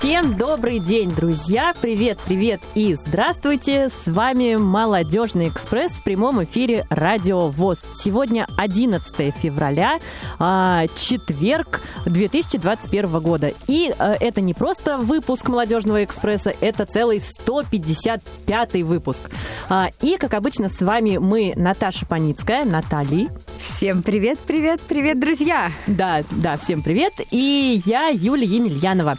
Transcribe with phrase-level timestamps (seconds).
[0.00, 1.74] Всем добрый день, друзья!
[1.78, 3.90] Привет, привет и здравствуйте!
[3.90, 7.80] С вами «Молодежный экспресс» в прямом эфире «Радио ВОЗ».
[8.02, 9.98] Сегодня 11 февраля,
[10.38, 13.52] а, четверг 2021 года.
[13.66, 19.20] И а, это не просто выпуск «Молодежного экспресса», это целый 155 выпуск.
[19.68, 23.28] А, и, как обычно, с вами мы, Наташа Паницкая, Натали.
[23.58, 25.70] Всем привет, привет, привет, друзья!
[25.86, 27.12] Да, да, всем привет.
[27.30, 29.18] И я, Юлия Емельянова.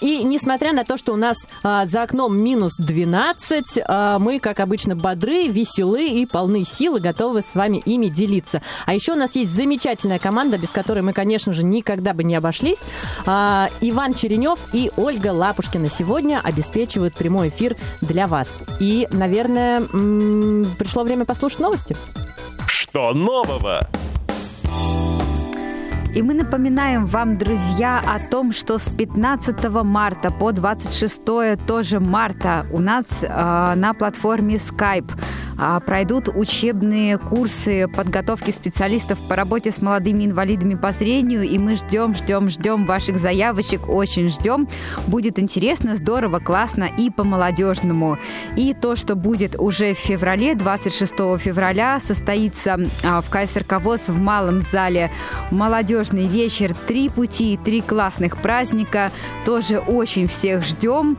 [0.00, 3.78] И несмотря на то, что у нас за окном минус 12,
[4.18, 8.62] мы, как обычно, бодры, веселы и полны сил и готовы с вами ими делиться.
[8.86, 12.34] А еще у нас есть замечательная команда, без которой мы, конечно же, никогда бы не
[12.34, 12.80] обошлись.
[13.26, 18.62] Иван Черенев и Ольга Лапушкина сегодня обеспечивают прямой эфир для вас.
[18.80, 19.80] И, наверное,
[20.78, 21.96] пришло время послушать новости.
[22.66, 23.88] Что нового?
[26.14, 31.22] И мы напоминаем вам, друзья, о том, что с 15 марта по 26
[31.66, 33.26] тоже марта у нас э,
[33.76, 35.10] на платформе Skype
[35.86, 42.14] пройдут учебные курсы подготовки специалистов по работе с молодыми инвалидами по зрению, и мы ждем,
[42.14, 44.68] ждем, ждем ваших заявочек, очень ждем.
[45.06, 48.18] Будет интересно, здорово, классно и по-молодежному.
[48.56, 54.18] И то, что будет уже в феврале, 26 февраля, состоится а, в КСРК ВОЗ в
[54.18, 55.10] малом зале
[55.50, 59.10] молодежный вечер «Три пути, три классных праздника».
[59.44, 61.16] Тоже очень всех ждем.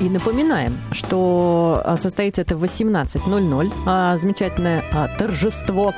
[0.00, 3.72] И напоминаем, что а, состоится это в 18.00.
[3.86, 5.94] А, замечательное а, торжество,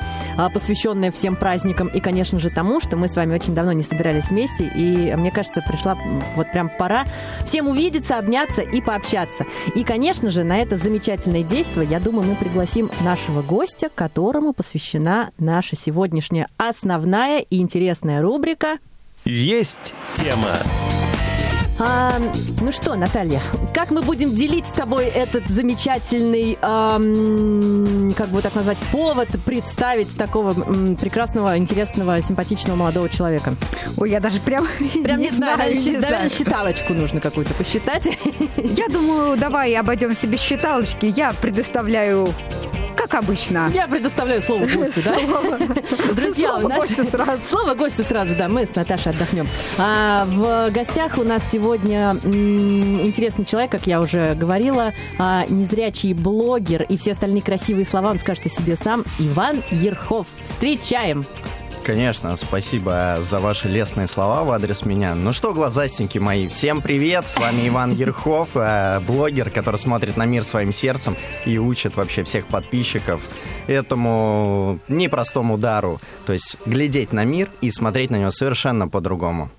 [0.53, 4.29] посвященное всем праздникам и, конечно же, тому, что мы с вами очень давно не собирались
[4.29, 4.71] вместе.
[4.75, 5.97] И, мне кажется, пришла
[6.35, 7.05] вот прям пора
[7.45, 9.45] всем увидеться, обняться и пообщаться.
[9.75, 15.31] И, конечно же, на это замечательное действие, я думаю, мы пригласим нашего гостя, которому посвящена
[15.37, 18.77] наша сегодняшняя основная и интересная рубрика
[19.25, 20.59] «Есть тема».
[21.77, 22.19] А,
[22.61, 23.41] ну что, Наталья,
[23.73, 30.15] как мы будем делить с тобой этот замечательный, эм, как бы так назвать, повод представить
[30.17, 33.55] такого м, прекрасного, интересного, симпатичного молодого человека?
[33.97, 34.67] Ой, я даже прям,
[35.03, 38.07] прям не, не знаю, знаю, не наверное, считалочку нужно какую-то посчитать.
[38.55, 41.11] Я думаю, давай обойдемся без считалочки.
[41.15, 42.33] Я предоставляю
[43.05, 43.69] как обычно.
[43.73, 45.57] Я предоставляю слово гостю, да?
[46.13, 46.89] Друзья, у нас...
[47.43, 49.47] Слово гостю сразу, да, мы с Наташей отдохнем.
[49.77, 56.83] А, в гостях у нас сегодня интересный человек, как я уже говорила, а, незрячий блогер
[56.83, 59.03] и все остальные красивые слова он скажет о себе сам.
[59.19, 60.27] Иван Ерхов.
[60.41, 61.25] Встречаем!
[61.85, 65.13] Конечно, спасибо за ваши лестные слова в адрес меня.
[65.13, 67.27] Ну что, глазастеньки мои, всем привет!
[67.27, 71.15] С вами Иван Ерхов, э, блогер, который смотрит на мир своим сердцем
[71.45, 73.21] и учит вообще всех подписчиков
[73.67, 76.01] этому непростому дару.
[76.25, 79.51] То есть глядеть на мир и смотреть на него совершенно по-другому.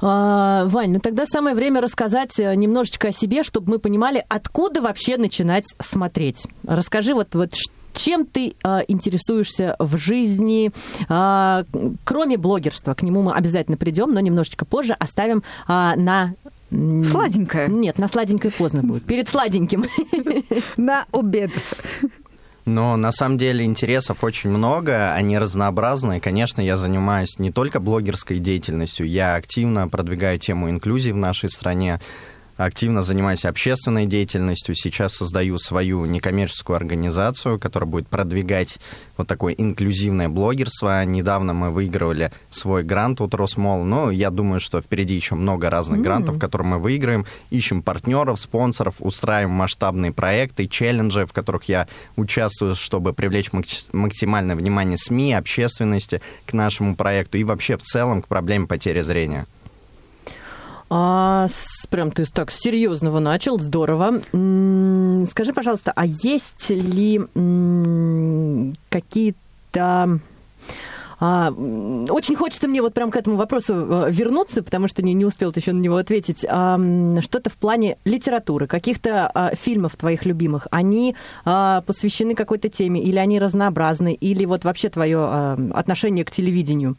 [0.00, 4.80] А, Вань, ну тогда самое время рассказать э, немножечко о себе, чтобы мы понимали, откуда
[4.82, 6.46] вообще начинать смотреть.
[6.66, 7.54] Расскажи вот, вот
[7.92, 10.70] чем ты э, интересуешься в жизни,
[11.08, 11.64] э,
[12.04, 12.94] кроме блогерства?
[12.94, 16.34] К нему мы обязательно придем, но немножечко позже оставим э, на
[16.70, 17.68] Сладенькое?
[17.68, 19.04] Нет, на сладенькое поздно будет.
[19.04, 19.84] Перед сладеньким.
[20.76, 21.52] На обед.
[22.66, 26.20] Но на самом деле интересов очень много, они разнообразные.
[26.20, 32.00] Конечно, я занимаюсь не только блогерской деятельностью, я активно продвигаю тему инклюзии в нашей стране
[32.56, 34.74] активно занимаюсь общественной деятельностью.
[34.74, 38.78] Сейчас создаю свою некоммерческую организацию, которая будет продвигать
[39.16, 41.04] вот такое инклюзивное блогерство.
[41.04, 46.00] Недавно мы выигрывали свой грант от Росмол, но я думаю, что впереди еще много разных
[46.00, 46.04] mm-hmm.
[46.04, 47.26] грантов, которые мы выиграем.
[47.50, 51.86] Ищем партнеров, спонсоров, устраиваем масштабные проекты, челленджи, в которых я
[52.16, 53.50] участвую, чтобы привлечь
[53.92, 59.46] максимальное внимание СМИ, общественности к нашему проекту и вообще в целом к проблеме потери зрения.
[60.88, 64.22] А, с, прям ты так серьезного начал, здорово.
[65.28, 67.20] Скажи, пожалуйста, а есть ли
[68.88, 70.20] какие-то
[71.18, 75.24] а, очень хочется мне вот прям к этому вопросу э, вернуться, потому что не, не
[75.24, 76.44] успел еще на него ответить.
[76.48, 76.78] А,
[77.22, 81.16] что-то в плане литературы, каких-то а, фильмов твоих любимых, они
[81.46, 86.96] а, посвящены какой-то теме, или они разнообразны, или вот вообще твое а, отношение к телевидению?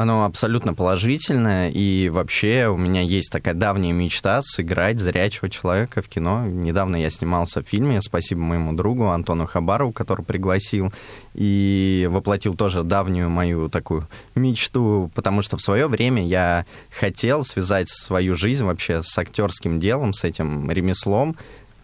[0.00, 6.08] Оно абсолютно положительное, и вообще у меня есть такая давняя мечта сыграть зрячего человека в
[6.08, 6.46] кино.
[6.46, 10.90] Недавно я снимался в фильме, спасибо моему другу Антону Хабарову, который пригласил,
[11.34, 16.64] и воплотил тоже давнюю мою такую мечту, потому что в свое время я
[16.98, 21.36] хотел связать свою жизнь вообще с актерским делом, с этим ремеслом,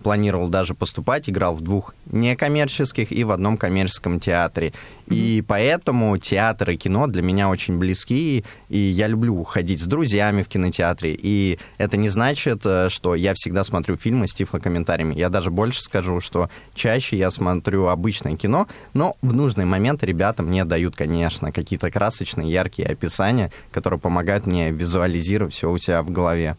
[0.07, 4.73] планировал даже поступать, играл в двух некоммерческих и в одном коммерческом театре.
[5.09, 10.45] И поэтому театр и кино для меня очень близки, и я люблю ходить с друзьями
[10.45, 11.19] в кинотеатре.
[11.21, 15.17] И это не значит, э, что я всегда смотрю фильмы с тифлокомментариями.
[15.17, 20.45] Я даже больше скажу, что чаще я смотрю обычное кино, но в нужный момент ребята
[20.45, 26.13] мне дают, конечно, какие-то красочные, яркие описания, которые помогают мне визуализировать все у себя в
[26.13, 26.57] голове.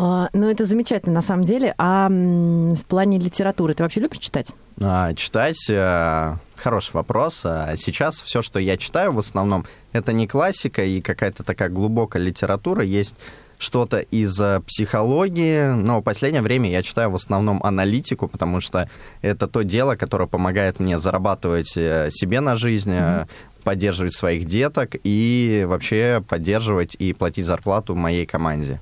[0.00, 1.74] А, ну, это замечательно, на самом деле.
[1.76, 4.52] А в плане литературы ты вообще любишь читать?
[4.80, 7.40] А, читать э, хороший вопрос.
[7.44, 12.22] А сейчас все, что я читаю, в основном, это не классика и какая-то такая глубокая
[12.22, 12.84] литература.
[12.84, 13.16] Есть
[13.58, 18.88] что-то из э, психологии, но в последнее время я читаю в основном аналитику, потому что
[19.20, 23.28] это то дело, которое помогает мне зарабатывать э, себе на жизнь, mm-hmm.
[23.64, 28.80] поддерживать своих деток и вообще поддерживать и платить зарплату моей команде.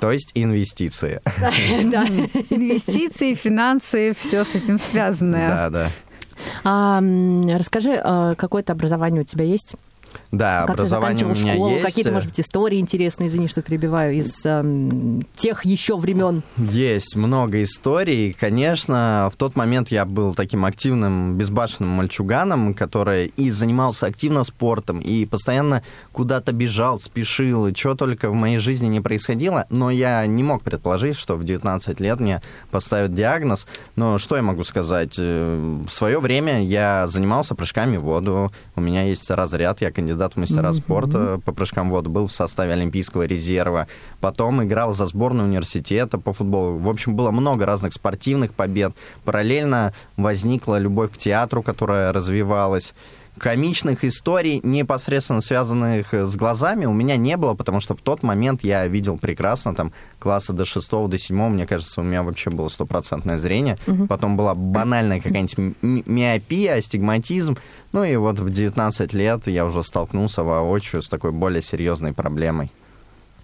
[0.00, 1.20] То есть инвестиции.
[1.90, 2.04] Да,
[2.50, 5.48] инвестиции, финансы, все с этим связанное.
[5.48, 5.90] Да, да.
[6.64, 7.00] А,
[7.58, 9.74] расскажи, а, какое-то образование у тебя есть?
[10.32, 11.84] Да, как образование ты у меня школу, есть.
[11.84, 16.42] Какие-то, может быть, истории интересные, извини, что перебиваю, из э, тех еще времен.
[16.56, 18.32] Есть много историй.
[18.32, 25.00] Конечно, в тот момент я был таким активным, безбашенным мальчуганом, который и занимался активно спортом,
[25.00, 25.82] и постоянно
[26.12, 29.66] куда-то бежал, спешил, и что только в моей жизни не происходило.
[29.70, 33.66] Но я не мог предположить, что в 19 лет мне поставят диагноз.
[33.96, 35.16] Но что я могу сказать?
[35.18, 38.52] Э, в свое время я занимался прыжками в воду.
[38.74, 40.72] У меня есть разряд, я кандидат в мастера mm-hmm.
[40.74, 43.88] спорта по прыжкам в воду, был в составе Олимпийского резерва.
[44.20, 46.78] Потом играл за сборную университета по футболу.
[46.78, 48.92] В общем, было много разных спортивных побед.
[49.24, 52.94] Параллельно возникла любовь к театру, которая развивалась
[53.38, 58.64] комичных историй, непосредственно связанных с глазами, у меня не было, потому что в тот момент
[58.64, 62.68] я видел прекрасно, там, класса до 6 до 7, мне кажется, у меня вообще было
[62.68, 63.78] стопроцентное зрение.
[63.86, 64.06] Угу.
[64.06, 67.56] Потом была банальная какая-нибудь миопия, астигматизм.
[67.92, 72.70] Ну и вот в 19 лет я уже столкнулся воочию с такой более серьезной проблемой.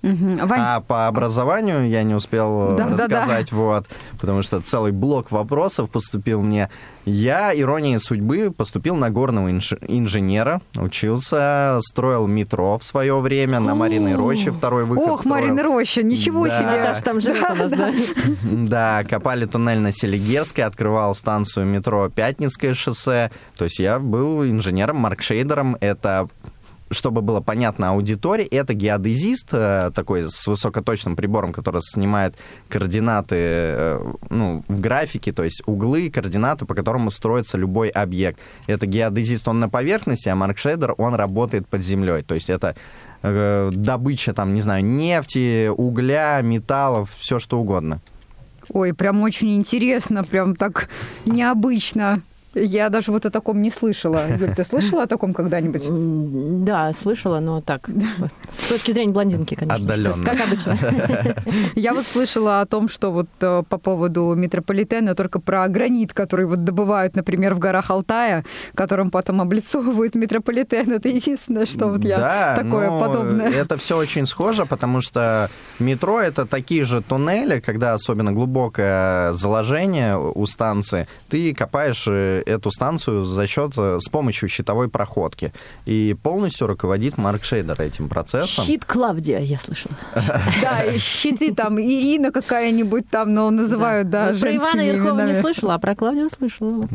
[0.03, 0.47] Угу.
[0.47, 0.61] Вань...
[0.61, 3.57] А по образованию я не успел да, рассказать, да, да.
[3.57, 3.87] вот,
[4.21, 6.71] потому что целый блок вопросов поступил мне.
[7.05, 9.75] Я, иронией судьбы, поступил на горного инж...
[9.87, 15.37] инженера, учился, строил метро в свое время на Мариной Роще, второй выход Ох, строил.
[15.37, 16.59] Марина Роща, ничего да.
[16.59, 16.71] себе!
[16.71, 17.93] Наташа там живет да, у нас, да?
[18.43, 24.97] Да, копали туннель на Селигерской, открывал станцию метро Пятницкое шоссе, то есть я был инженером,
[24.97, 26.29] маркшейдером, это
[26.93, 32.35] чтобы было понятно аудитории, это геодезист э, такой с высокоточным прибором, который снимает
[32.69, 38.39] координаты э, ну, в графике, то есть углы, координаты, по которым строится любой объект.
[38.67, 42.23] Это геодезист, он на поверхности, а Марк Шейдер, он работает под землей.
[42.23, 42.75] То есть это
[43.23, 48.01] э, добыча, там, не знаю, нефти, угля, металлов, все что угодно.
[48.69, 50.89] Ой, прям очень интересно, прям так
[51.27, 52.23] необычно.
[52.55, 54.27] Я даже вот о таком не слышала.
[54.29, 56.65] Юль, ты слышала о таком когда-нибудь?
[56.65, 57.89] Да, слышала, но так,
[58.49, 59.83] с точки зрения блондинки, конечно.
[59.83, 60.25] Отдаленно.
[60.25, 60.77] Как обычно.
[61.75, 66.47] Я вот слышала о том, что вот э, по поводу метрополитена только про гранит, который
[66.47, 68.45] вот добывают, например, в горах Алтая,
[68.75, 70.93] которым потом облицовывают метрополитен.
[70.93, 73.51] Это единственное, что вот я да, такое подобное.
[73.51, 80.19] Это все очень схоже, потому что метро это такие же туннели, когда особенно глубокое заложение
[80.19, 85.53] у станции, ты копаешь э, эту станцию за счет, э, с помощью щитовой проходки.
[85.87, 88.65] И полностью руководит Марк Шейдер этим процессом.
[88.65, 89.95] Щит Клавдия, я слышала.
[90.63, 95.79] Да, щиты там, Ирина какая-нибудь там, но называют, да, Про Ивана Ерхова не слышала, а
[95.79, 96.87] про Клавдию слышала.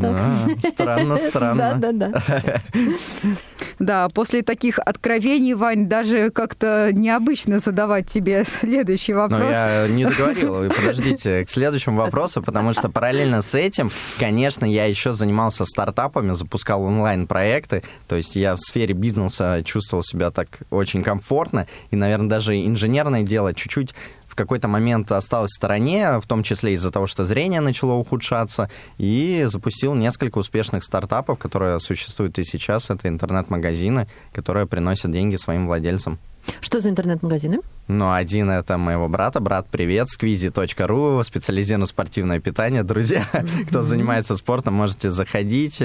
[0.68, 1.58] Странно, странно.
[1.78, 2.62] Да, да, да.
[3.80, 9.42] Да, после таких откровений, Вань, даже как-то необычно задавать тебе следующий вопрос.
[9.42, 10.70] Но я не договорил.
[10.70, 16.84] Подождите, к следующему вопросу, потому что параллельно с этим, конечно, я еще занимался стартапами, запускал
[16.84, 17.84] онлайн-проекты.
[18.08, 21.68] То есть я в сфере бизнеса чувствовал себя так очень комфортно.
[21.92, 23.94] И, наверное, даже инженерное дело чуть-чуть
[24.38, 29.44] какой-то момент осталась в стороне, в том числе из-за того, что зрение начало ухудшаться, и
[29.48, 32.90] запустил несколько успешных стартапов, которые существуют и сейчас.
[32.90, 36.20] Это интернет-магазины, которые приносят деньги своим владельцам.
[36.62, 37.60] Что за интернет-магазины?
[37.88, 39.40] Ну, один это моего брата.
[39.40, 42.84] Брат, привет, squeezy.ru, специализированное спортивное питание.
[42.84, 43.26] Друзья,
[43.70, 45.82] кто занимается спортом, можете заходить.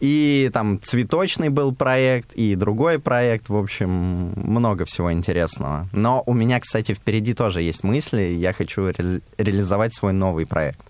[0.00, 3.48] И там цветочный был проект, и другой проект.
[3.48, 5.88] В общем, много всего интересного.
[5.92, 8.22] Но у меня, кстати, впереди тоже есть мысли.
[8.22, 10.80] Я хочу ре- реализовать свой новый проект.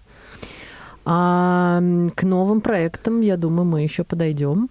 [1.04, 1.80] А
[2.14, 4.68] к новым проектам, я думаю, мы еще подойдем.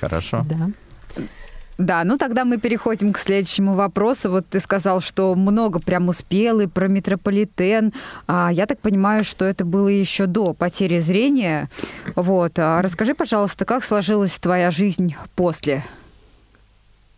[0.00, 0.44] Хорошо.
[0.48, 0.70] Да.
[1.82, 4.30] Да, ну тогда мы переходим к следующему вопросу.
[4.30, 7.92] Вот ты сказал, что много прям успел и про метрополитен.
[8.28, 11.68] А, я так понимаю, что это было еще до потери зрения.
[12.14, 12.52] Вот.
[12.58, 15.82] А расскажи, пожалуйста, как сложилась твоя жизнь после?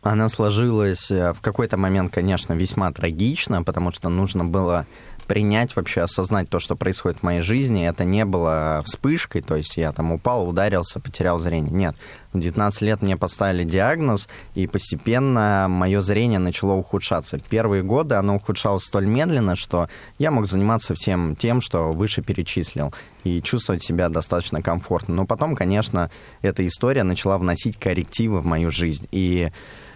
[0.05, 4.87] Она сложилась э, в какой-то момент, конечно, весьма трагично, потому что нужно было
[5.27, 7.89] принять, вообще осознать то, что происходит в моей жизни.
[7.89, 11.73] Это не было вспышкой, то есть я там упал, ударился, потерял зрение.
[11.73, 11.97] Нет,
[12.35, 17.39] в 19 лет мне поставили диагноз, и постепенно мое зрение начало ухудшаться.
[17.39, 22.93] Первые годы оно ухудшалось столь медленно, что я мог заниматься всем тем, что выше перечислил,
[23.25, 25.15] и чувствовать себя достаточно комфортно.
[25.15, 26.11] Но потом, конечно,
[26.43, 29.51] эта история начала вносить коррективы в мою жизнь, и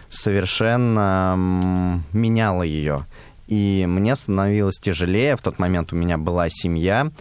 [0.09, 3.05] совершенно меняла ее
[3.49, 5.35] и мне становилось тяжелее.
[5.35, 7.11] В тот момент у меня была семья,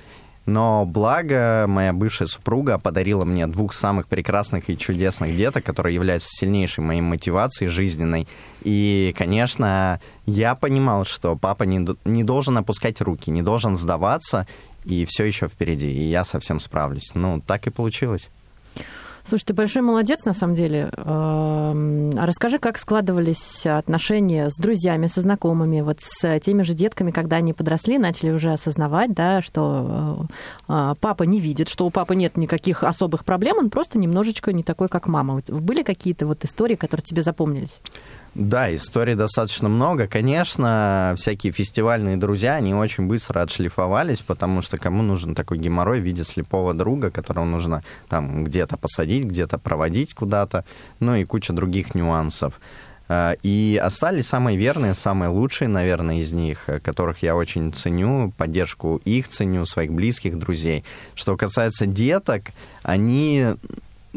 [0.45, 6.29] но благо моя бывшая супруга подарила мне двух самых прекрасных и чудесных деток, которые являются
[6.31, 8.29] сильнейшей моей мотивацией жизненной.
[8.63, 14.47] И, конечно, я понимал, что папа не, не должен опускать руки, не должен сдаваться,
[14.85, 17.11] и все еще впереди, и я совсем справлюсь.
[17.15, 18.29] Ну, так и получилось.
[19.29, 20.91] Слушай, ты большой молодец, на самом деле.
[20.97, 27.37] А расскажи, как складывались отношения с друзьями, со знакомыми, вот с теми же детками, когда
[27.37, 30.27] они подросли, начали уже осознавать, да, что
[30.67, 34.63] а, папа не видит, что у папы нет никаких особых проблем, он просто немножечко не
[34.63, 35.43] такой, как мама.
[35.47, 37.83] Были какие-то вот истории, которые тебе запомнились?
[38.35, 40.07] Да, историй достаточно много.
[40.07, 46.05] Конечно, всякие фестивальные друзья, они очень быстро отшлифовались, потому что кому нужен такой геморрой в
[46.05, 50.65] виде слепого друга, которого нужно там где-то посадить, где-то проводить куда-то,
[51.01, 52.61] ну и куча других нюансов.
[53.09, 59.01] А, и остались самые верные, самые лучшие, наверное, из них, которых я очень ценю, поддержку
[59.05, 60.85] их ценю, своих близких друзей.
[61.15, 62.43] Что касается деток,
[62.83, 63.47] они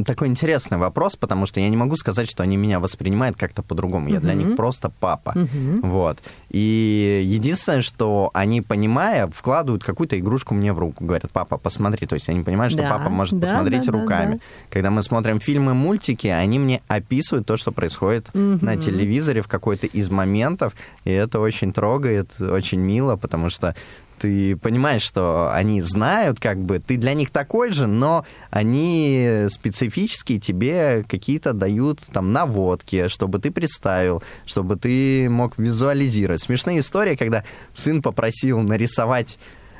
[0.06, 4.10] такой интересный вопрос, потому что я не могу сказать, что они меня воспринимают как-то по-другому.
[4.10, 4.22] Я uh-huh.
[4.22, 5.34] для них просто папа.
[5.36, 5.80] Uh-huh.
[5.82, 6.20] Вот.
[6.50, 11.04] И единственное, что они, понимая, вкладывают какую-то игрушку мне в руку.
[11.04, 12.08] Говорят, папа, посмотри.
[12.08, 14.34] То есть они понимают, что да, папа может да, посмотреть да, руками.
[14.34, 14.44] Да, да.
[14.70, 18.64] Когда мы смотрим фильмы, мультики, они мне описывают то, что происходит uh-huh.
[18.64, 20.74] на телевизоре в какой-то из моментов.
[21.04, 23.76] И это очень трогает, очень мило, потому что
[24.22, 30.40] ты понимаешь, что они знают, как бы, ты для них такой же, но они специфически
[30.40, 36.40] тебе какие-то дают там наводки, чтобы ты представил, чтобы ты мог визуализировать.
[36.40, 39.40] Смешная история, когда сын попросил нарисовать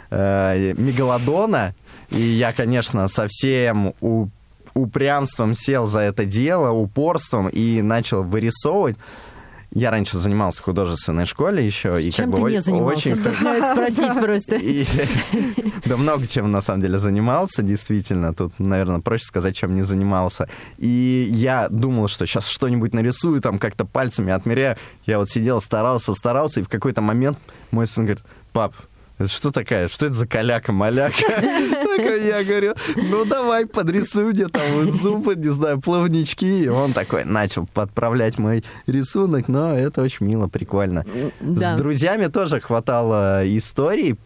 [0.10, 1.76] э, мегалодона,
[2.10, 4.28] и я, конечно, совсем у
[4.74, 8.98] упрямством сел за это дело, упорством и начал вырисовывать
[9.74, 12.02] я раньше занимался в художественной школе еще.
[12.02, 13.12] И чем как ты бы не занимался?
[13.12, 13.16] Очень...
[13.72, 14.60] Спросить просто.
[15.86, 18.34] Да много чем, на самом деле, занимался, действительно.
[18.34, 20.48] Тут, наверное, проще сказать, чем не занимался.
[20.78, 24.78] И я думал, что сейчас что-нибудь нарисую, там как-то пальцами отмеряю.
[25.06, 27.40] Я вот сидел, старался, старался, и в какой-то момент
[27.72, 28.24] мой сын говорит,
[28.54, 28.76] пап,
[29.22, 29.88] это что такая?
[29.88, 31.16] Что это за каляка-маляка?
[32.22, 32.76] Я говорю,
[33.10, 36.64] ну давай подрисуй мне там зубы, не знаю, плавнички.
[36.64, 41.06] И он такой начал подправлять мой рисунок, но это очень мило, прикольно.
[41.40, 44.18] С друзьями тоже хватало историй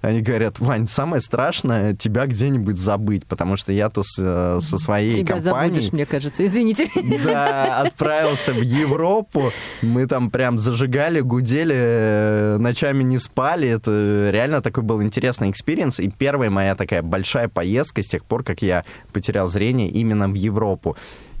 [0.00, 5.34] они говорят, Вань, самое страшное тебя где-нибудь забыть, потому что я тут со своей тебя
[5.34, 5.74] компанией...
[5.74, 6.88] забудешь, мне кажется, извините.
[7.24, 9.50] Да, отправился в Европу,
[9.82, 16.00] мы там прям зажигали, гудели, э, ночами не спали, это реально такой был интересный experience,
[16.00, 20.34] и первая моя такая большая поездка с тех пор, как я потерял зрение именно в
[20.34, 20.96] Европу.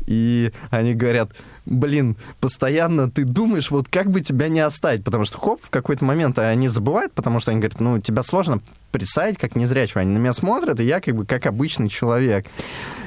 [0.06, 1.32] И они говорят,
[1.66, 6.04] блин, постоянно ты думаешь, вот как бы тебя не оставить, потому что хоп, в какой-то
[6.04, 8.60] момент они забывают, потому что они говорят, ну, тебя сложно
[8.92, 10.00] представить как незрячего.
[10.00, 12.46] Они на меня смотрят, и я как бы как обычный человек.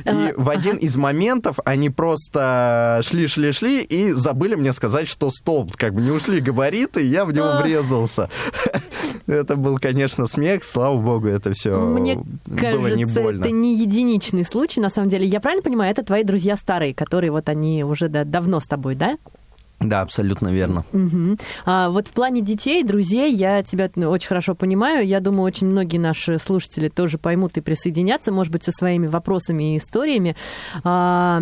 [0.06, 0.82] И а, в один ага.
[0.82, 5.76] из моментов они просто шли-шли-шли и забыли мне сказать, что столб.
[5.76, 7.62] Как бы не ушли габариты, и я в него а.
[7.62, 8.30] врезался.
[9.28, 10.64] Это был, конечно, смех.
[10.64, 13.42] Слава богу, это все Мне было кажется, не больно.
[13.42, 15.26] это не единичный случай, на самом деле.
[15.26, 19.18] Я правильно понимаю, это твои друзья старые, которые вот они уже давно с тобой, да?
[19.80, 20.84] Да, абсолютно верно.
[20.92, 21.38] Угу.
[21.66, 25.08] А вот в плане детей, друзей, я тебя очень хорошо понимаю.
[25.08, 29.74] Я думаю, очень многие наши слушатели тоже поймут и присоединятся, может быть, со своими вопросами
[29.76, 30.36] и историями
[30.84, 31.40] а,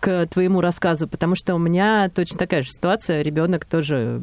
[0.00, 3.22] к твоему рассказу, потому что у меня точно такая же ситуация.
[3.22, 4.20] Ребенок тоже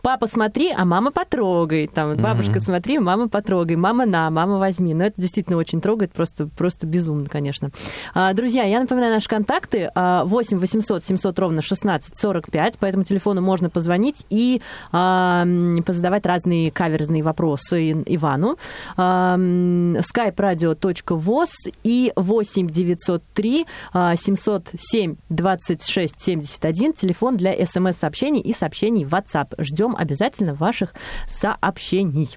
[0.00, 1.86] папа смотри, а мама потрогай.
[1.86, 4.94] Там бабушка смотри, мама потрогай, мама на, мама возьми.
[4.94, 7.70] Но это действительно очень трогает, просто просто безумно, конечно.
[8.14, 12.78] А, друзья, я напоминаю наши контакты: 8 800 700 ровно 6 16 45.
[12.78, 14.62] По этому телефону можно позвонить и
[14.92, 18.56] э, позадавать разные каверзные вопросы Ивану.
[18.96, 21.50] Э, skype-radio.voz
[21.82, 23.66] и 8 903
[24.16, 26.92] 707 26 71.
[26.92, 29.54] Телефон для смс-сообщений и сообщений в WhatsApp.
[29.58, 30.94] Ждем обязательно ваших
[31.26, 32.36] сообщений.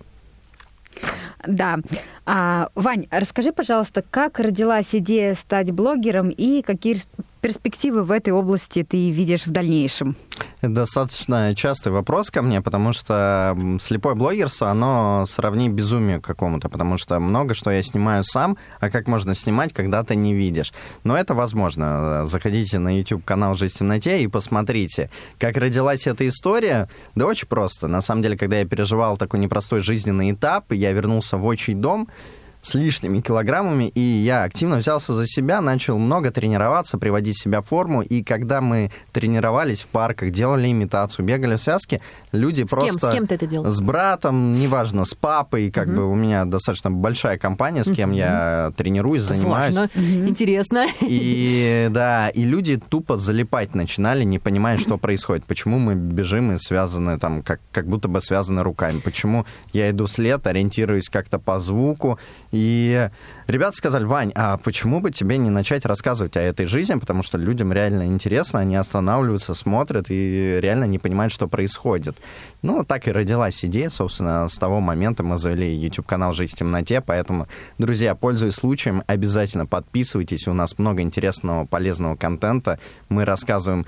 [1.45, 1.77] Да.
[2.25, 6.97] А, Вань, расскажи, пожалуйста, как родилась идея стать блогером и какие
[7.41, 10.15] перспективы в этой области ты видишь в дальнейшем?
[10.61, 17.19] Достаточно частый вопрос ко мне, потому что слепое блогерство, оно сравни безумию какому-то, потому что
[17.19, 20.73] много что я снимаю сам, а как можно снимать, когда ты не видишь.
[21.03, 22.25] Но это возможно.
[22.25, 26.89] Заходите на YouTube-канал «Жизнь в темноте» и посмотрите, как родилась эта история.
[27.15, 27.87] Да очень просто.
[27.87, 32.07] На самом деле, когда я переживал такой непростой жизненный этап, я вернулся в отчий дом,
[32.61, 37.65] с лишними килограммами, и я активно взялся за себя, начал много тренироваться, приводить себя в
[37.65, 42.99] форму, и когда мы тренировались в парках, делали имитацию, бегали в связке, люди с просто...
[42.99, 43.11] Кем?
[43.11, 43.71] С кем ты это делал?
[43.71, 45.95] С братом, неважно, с папой, как угу.
[45.95, 48.17] бы у меня достаточно большая компания, с кем угу.
[48.17, 49.75] я тренируюсь, занимаюсь.
[49.75, 50.27] Важно, угу.
[50.27, 50.85] интересно.
[51.01, 56.57] И да, и люди тупо залипать начинали, не понимая, что происходит, почему мы бежим и
[56.57, 61.59] связаны там, как, как будто бы связаны руками, почему я иду след, ориентируюсь как-то по
[61.59, 62.19] звуку,
[62.51, 63.09] и
[63.47, 67.37] ребята сказали, Вань, а почему бы тебе не начать рассказывать о этой жизни, потому что
[67.37, 72.17] людям реально интересно, они останавливаются, смотрят и реально не понимают, что происходит.
[72.61, 77.01] Ну, так и родилась идея, собственно, с того момента мы завели YouTube-канал «Жизнь в темноте»,
[77.01, 83.85] поэтому, друзья, пользуясь случаем, обязательно подписывайтесь, у нас много интересного, полезного контента, мы рассказываем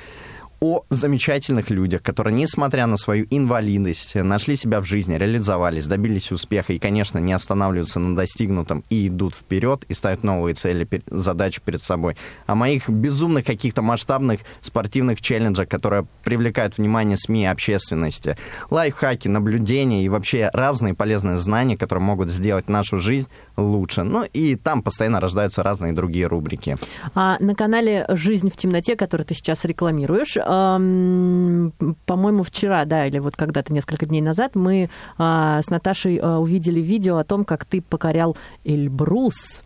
[0.60, 6.74] о замечательных людях, которые, несмотря на свою инвалидность, нашли себя в жизни, реализовались, добились успеха
[6.74, 11.82] и, конечно, не останавливаются на достигнутом и идут вперед и ставят новые цели, задачи перед
[11.82, 12.18] собой.
[12.46, 18.38] О моих безумных каких-то масштабных спортивных челленджах, которые привлекают внимание СМИ и общественности,
[18.70, 23.28] лайфхаки, наблюдения и вообще разные полезные знания, которые могут сделать нашу жизнь
[23.60, 24.04] лучше.
[24.04, 26.78] Ну и там постоянно рождаются разные другие рубрики.
[27.16, 30.36] А на канале «Жизнь в темноте», который ты сейчас рекламируешь,
[32.06, 36.80] по-моему, вчера, да, или вот когда-то несколько дней назад мы а, с Наташей а, увидели
[36.80, 39.64] видео о том, как ты покорял Эльбрус.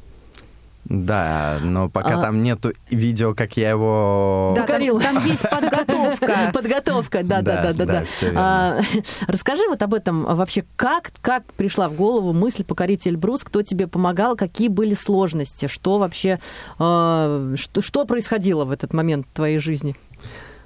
[0.94, 2.22] Да, но пока а...
[2.22, 4.54] там нету видео, как я его...
[4.56, 6.34] Да, там, там есть подготовка.
[6.54, 7.86] Подготовка, да, да, да, да.
[7.86, 8.04] да,
[8.36, 8.80] а,
[9.28, 13.88] расскажи вот об этом вообще, как, как пришла в голову мысль покорить Эльбрус, кто тебе
[13.88, 16.40] помогал, какие были сложности, что вообще,
[16.78, 19.96] а, что, что происходило в этот момент в твоей жизни?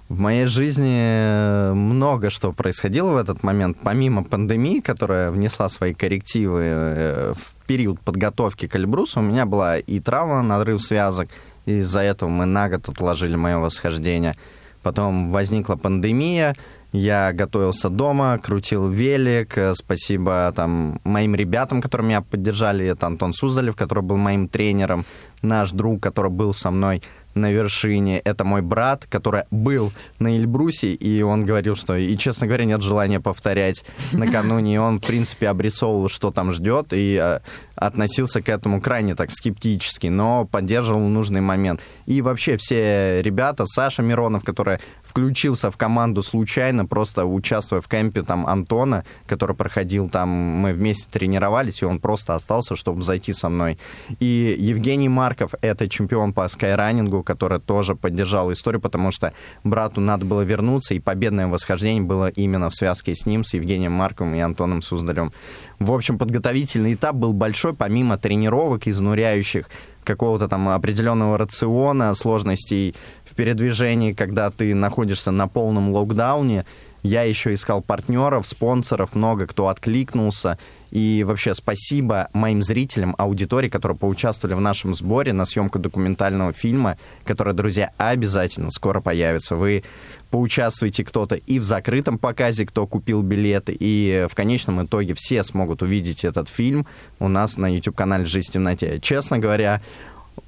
[0.09, 3.77] В моей жизни э, много что происходило в этот момент.
[3.83, 9.77] Помимо пандемии, которая внесла свои коррективы э, в период подготовки к Эльбрусу, у меня была
[9.77, 11.27] и травма, надрыв связок.
[11.65, 14.35] Из-за этого мы на год отложили мое восхождение.
[14.81, 16.55] Потом возникла пандемия,
[16.93, 19.57] я готовился дома, крутил велик.
[19.57, 22.85] Э, спасибо там моим ребятам, которые меня поддержали.
[22.85, 25.03] Это Антон Суздалев, который был моим тренером,
[25.41, 27.01] наш друг, который был со мной
[27.38, 28.19] на вершине.
[28.19, 32.82] Это мой брат, который был на Эльбрусе, и он говорил, что, и, честно говоря, нет
[32.82, 34.76] желания повторять накануне.
[34.76, 37.39] И он, в принципе, обрисовывал, что там ждет, и э,
[37.77, 41.79] относился к этому крайне так скептически, но поддерживал нужный момент.
[42.05, 48.23] И вообще все ребята, Саша Миронов, который включился в команду случайно, просто участвуя в кемпе
[48.23, 53.49] там Антона, который проходил там, мы вместе тренировались, и он просто остался, чтобы зайти со
[53.49, 53.77] мной.
[54.19, 60.25] И Евгений Марков, это чемпион по скайранингу, который тоже поддержал историю, потому что брату надо
[60.25, 64.39] было вернуться, и победное восхождение было именно в связке с ним, с Евгением Марковым и
[64.39, 65.31] Антоном Суздалем.
[65.79, 69.69] В общем, подготовительный этап был большой, помимо тренировок изнуряющих,
[70.03, 76.65] какого-то там определенного рациона, сложностей в передвижении, когда ты находишься на полном локдауне.
[77.07, 80.59] Я еще искал партнеров, спонсоров, много кто откликнулся.
[80.91, 86.97] И вообще спасибо моим зрителям, аудитории, которые поучаствовали в нашем сборе на съемку документального фильма,
[87.23, 89.55] который, друзья, обязательно скоро появится.
[89.55, 89.85] Вы
[90.31, 95.81] поучаствуйте кто-то и в закрытом показе, кто купил билеты, и в конечном итоге все смогут
[95.81, 96.85] увидеть этот фильм
[97.19, 98.99] у нас на YouTube-канале «Жизнь в темноте».
[99.01, 99.81] Честно говоря,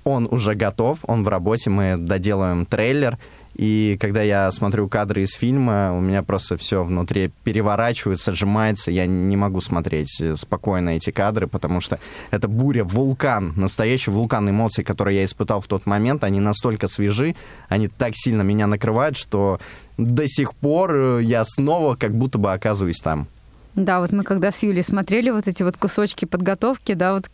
[0.04, 3.18] он уже готов, он в работе, мы доделаем трейлер,
[3.56, 8.92] и когда я смотрю кадры из фильма, у меня просто все внутри переворачивается, сжимается.
[8.92, 12.00] Я не могу смотреть спокойно эти кадры, потому что
[12.32, 16.24] это буря, вулкан, настоящий вулкан эмоций, которые я испытал в тот момент.
[16.24, 17.36] Они настолько свежи,
[17.68, 19.60] они так сильно меня накрывают, что
[19.98, 23.28] до сих пор я снова как будто бы оказываюсь там.
[23.76, 27.30] Да, вот мы когда с Юлей смотрели вот эти вот кусочки подготовки, да, вот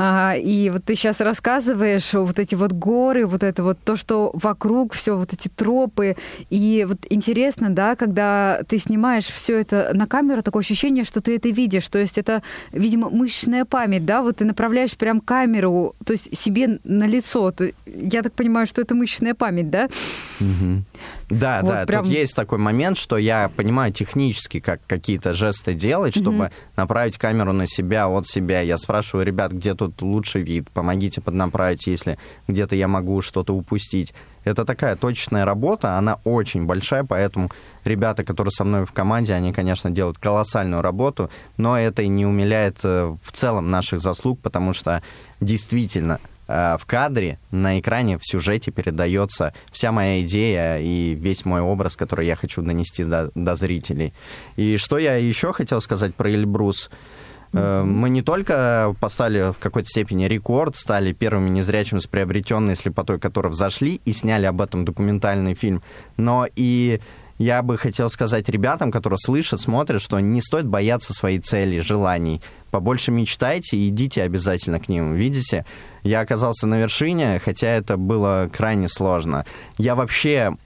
[0.00, 4.30] А, и вот ты сейчас рассказываешь вот эти вот горы, вот это вот то, что
[4.32, 6.16] вокруг, все вот эти тропы.
[6.50, 11.34] И вот интересно, да, когда ты снимаешь все это на камеру, такое ощущение, что ты
[11.34, 11.88] это видишь.
[11.88, 16.78] То есть это, видимо, мышечная память, да, вот ты направляешь прям камеру, то есть себе
[16.84, 17.52] на лицо.
[17.86, 19.88] Я так понимаю, что это мышечная память, да?
[20.40, 20.84] Угу.
[21.30, 22.04] Да, вот да, прям...
[22.04, 27.18] тут есть такой момент, что я понимаю технически, как какие-то жесты делать, чтобы mm направить
[27.18, 28.60] камеру на себя, от себя.
[28.60, 34.14] Я спрашиваю ребят, где тут лучший вид, помогите поднаправить, если где-то я могу что-то упустить.
[34.44, 37.50] Это такая точная работа, она очень большая, поэтому
[37.84, 42.24] ребята, которые со мной в команде, они, конечно, делают колоссальную работу, но это и не
[42.24, 45.02] умиляет э, в целом наших заслуг, потому что
[45.40, 51.60] действительно Э, в кадре, на экране, в сюжете передается вся моя идея и весь мой
[51.60, 54.14] образ, который я хочу донести до, до зрителей.
[54.56, 56.90] И что я еще хотел сказать про Эльбрус.
[57.52, 57.84] Mm-hmm.
[57.84, 63.50] Мы не только поставили в какой-то степени рекорд, стали первыми незрячими с приобретенной слепотой, которые
[63.50, 65.82] взошли и сняли об этом документальный фильм,
[66.16, 67.00] но и
[67.38, 72.42] я бы хотел сказать ребятам, которые слышат, смотрят, что не стоит бояться своей цели, желаний.
[72.72, 75.14] Побольше мечтайте и идите обязательно к ним.
[75.14, 75.64] Видите,
[76.02, 79.46] я оказался на вершине, хотя это было крайне сложно.
[79.78, 80.56] Я вообще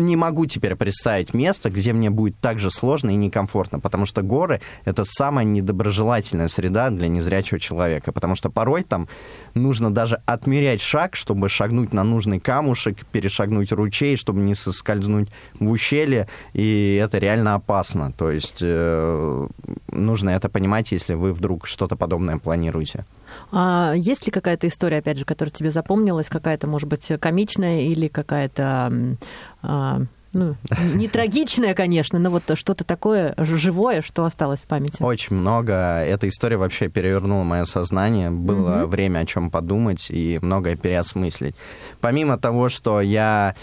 [0.00, 4.22] не могу теперь представить место, где мне будет так же сложно и некомфортно, потому что
[4.22, 9.08] горы— это самая недоброжелательная среда для незрячего человека, потому что порой там
[9.54, 15.70] нужно даже отмерять шаг, чтобы шагнуть на нужный камушек, перешагнуть ручей, чтобы не соскользнуть в
[15.70, 18.12] ущелье, и это реально опасно.
[18.12, 19.48] То есть э,
[19.88, 23.04] нужно это понимать, если вы вдруг что-то подобное планируете.
[23.52, 28.08] А есть ли какая-то история, опять же, которая тебе запомнилась, какая-то, может быть, комичная или
[28.08, 29.16] какая-то
[30.32, 30.54] ну,
[30.94, 35.02] не трагичная, конечно, но вот что-то такое живое, что осталось в памяти.
[35.02, 35.72] Очень много.
[35.72, 38.30] Эта история вообще перевернула мое сознание.
[38.30, 38.90] Было угу.
[38.90, 41.56] время о чем подумать и многое переосмыслить.
[42.00, 43.56] Помимо того, что я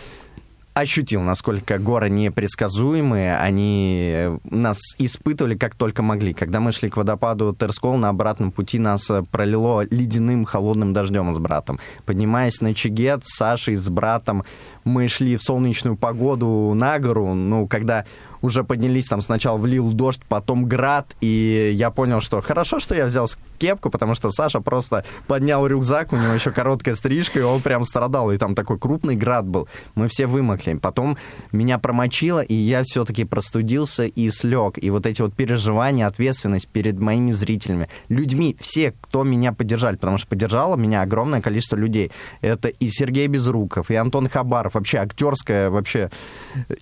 [0.78, 3.38] ощутил, насколько горы непредсказуемые.
[3.38, 6.34] Они нас испытывали как только могли.
[6.34, 11.40] Когда мы шли к водопаду Терскол, на обратном пути нас пролило ледяным холодным дождем с
[11.40, 11.80] братом.
[12.06, 14.44] Поднимаясь на Чигет с Сашей, с братом,
[14.84, 17.34] мы шли в солнечную погоду на гору.
[17.34, 18.06] Ну, когда
[18.42, 23.06] уже поднялись, там сначала влил дождь, потом град, и я понял, что хорошо, что я
[23.06, 27.62] взял кепку, потому что Саша просто поднял рюкзак, у него еще короткая стрижка, и он
[27.62, 29.68] прям страдал, и там такой крупный град был.
[29.96, 30.76] Мы все вымокли.
[30.76, 31.18] Потом
[31.52, 34.78] меня промочило, и я все-таки простудился и слег.
[34.82, 40.18] И вот эти вот переживания, ответственность перед моими зрителями, людьми, все, кто меня поддержали, потому
[40.18, 42.12] что поддержало меня огромное количество людей.
[42.42, 46.10] Это и Сергей Безруков, и Антон Хабаров, вообще актерская вообще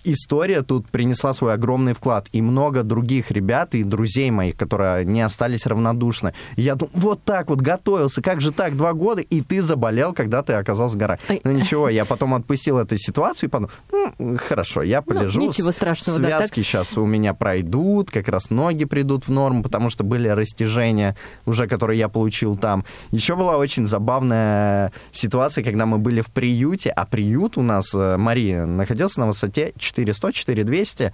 [0.04, 2.28] история тут принесла свой огромный вклад.
[2.32, 6.34] И много других ребят и друзей моих, которые не остались равнодушны.
[6.56, 10.44] Я думаю, вот так вот готовился, как же так, два года, и ты заболел, когда
[10.44, 11.20] ты оказался в горах.
[11.44, 15.42] Ну ничего, я потом отпустил эту ситуацию и подумал, ну, хорошо, я ну, полежу.
[15.42, 16.18] Ну, ничего страшного.
[16.18, 16.56] Связки да, так...
[16.56, 21.68] сейчас у меня пройдут, как раз ноги придут в норму, потому что были растяжения уже,
[21.68, 22.86] которые я получил там.
[23.12, 28.18] Еще была очень забавная ситуация, когда мы были в приюте, а приют у нас, э,
[28.18, 31.14] Мария, находился на высоте 400-4200,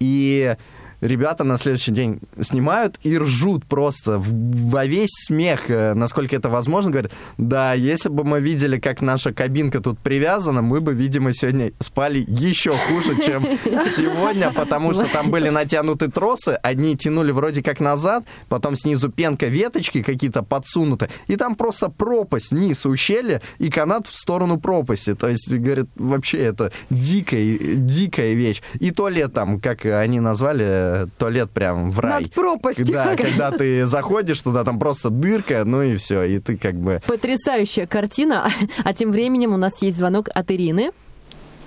[0.00, 0.56] и
[1.00, 6.90] ребята на следующий день снимают и ржут просто во весь смех, э, насколько это возможно.
[6.90, 11.72] Говорят, да, если бы мы видели, как наша кабинка тут привязана, мы бы, видимо, сегодня
[11.78, 17.80] спали еще хуже, чем сегодня, потому что там были натянуты тросы, одни тянули вроде как
[17.80, 24.06] назад, потом снизу пенка, веточки какие-то подсунуты, и там просто пропасть, низ ущелья и канат
[24.06, 25.14] в сторону пропасти.
[25.14, 28.62] То есть, говорят, вообще это дикая, дикая вещь.
[28.78, 32.22] И туалет там, как они назвали, туалет прям в рай.
[32.22, 32.86] Над пропастью.
[32.86, 37.00] Да, когда ты заходишь туда, там просто дырка, ну и все, и ты как бы...
[37.06, 38.48] Потрясающая картина.
[38.84, 40.90] А тем временем у нас есть звонок от Ирины.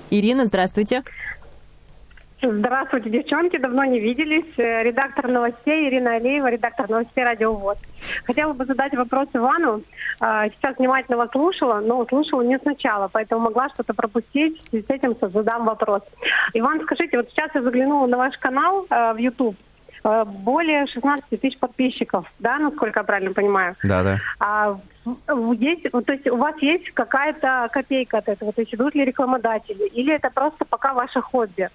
[0.10, 0.84] Ирина, здравствуйте.
[0.84, 1.33] Здравствуйте,
[3.10, 4.52] девчонки, давно не виделись.
[4.58, 7.78] Э, редактор новостей Ирина Алиева, редактор новостей «Радио ВОЗ».
[8.26, 9.82] Хотела бы задать вопрос Ивану.
[10.22, 14.62] А, сейчас внимательно вас слушала, но слушала не сначала, поэтому могла что-то пропустить.
[14.72, 16.02] И с этим задам вопрос.
[16.54, 19.56] Иван, скажите, вот сейчас я заглянула на ваш канал э, в YouTube.
[20.04, 23.76] Э, более 16 тысяч подписчиков, да, насколько я правильно понимаю?
[23.84, 24.18] Да, да.
[24.40, 24.78] А
[25.54, 28.52] есть, то есть у вас есть какая-то копейка от этого?
[28.52, 29.88] То есть идут ли рекламодатели?
[29.88, 31.70] Или это просто пока ваше хобби?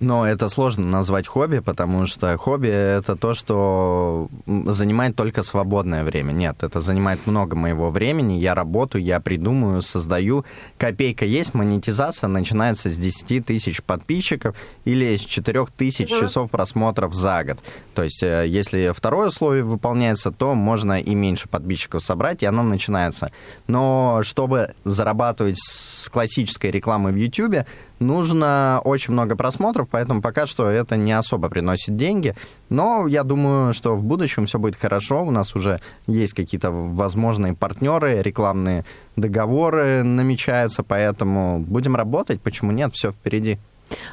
[0.00, 6.30] Но это сложно назвать хобби, потому что хобби— это то, что занимает только свободное время.
[6.32, 8.34] Нет, это занимает много моего времени.
[8.34, 10.44] Я работаю, я придумываю, создаю.
[10.78, 17.42] Копейка есть, монетизация начинается с 10 тысяч подписчиков или с 4 тысяч часов просмотров за
[17.42, 17.58] год.
[17.94, 22.62] То есть, э, если второе условие выполняется, то можно и меньше подписчиков собрать, и оно
[22.62, 23.32] начинается.
[23.66, 27.66] Но чтобы зарабатывать с классической рекламы в YouTube,
[27.98, 32.34] нужно очень много просмотров, поэтому пока что это не особо приносит деньги.
[32.68, 35.24] Но я думаю, что в будущем все будет хорошо.
[35.24, 38.84] У нас уже есть какие-то возможные партнеры, рекламные
[39.16, 42.40] договоры намечаются, поэтому будем работать.
[42.40, 42.94] Почему нет?
[42.94, 43.58] Все впереди.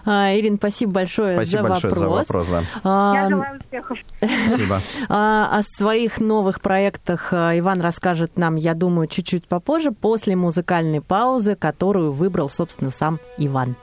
[0.05, 2.27] А, Ирин, спасибо большое спасибо за большое вопрос.
[2.27, 2.47] за вопрос.
[2.47, 2.79] Да.
[2.83, 3.97] А, Я желаю успехов.
[4.19, 4.79] Спасибо.
[5.09, 11.55] а, о своих новых проектах Иван расскажет нам, я думаю, чуть-чуть попозже, после музыкальной паузы,
[11.55, 13.75] которую выбрал, собственно, сам Иван.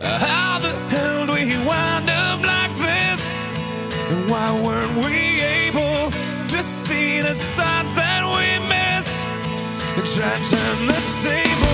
[0.00, 3.40] How the hell do we wind up like this?
[4.10, 6.10] And why weren't we able
[6.48, 9.20] to see the signs that we missed?
[9.96, 11.65] And try to turn the tables.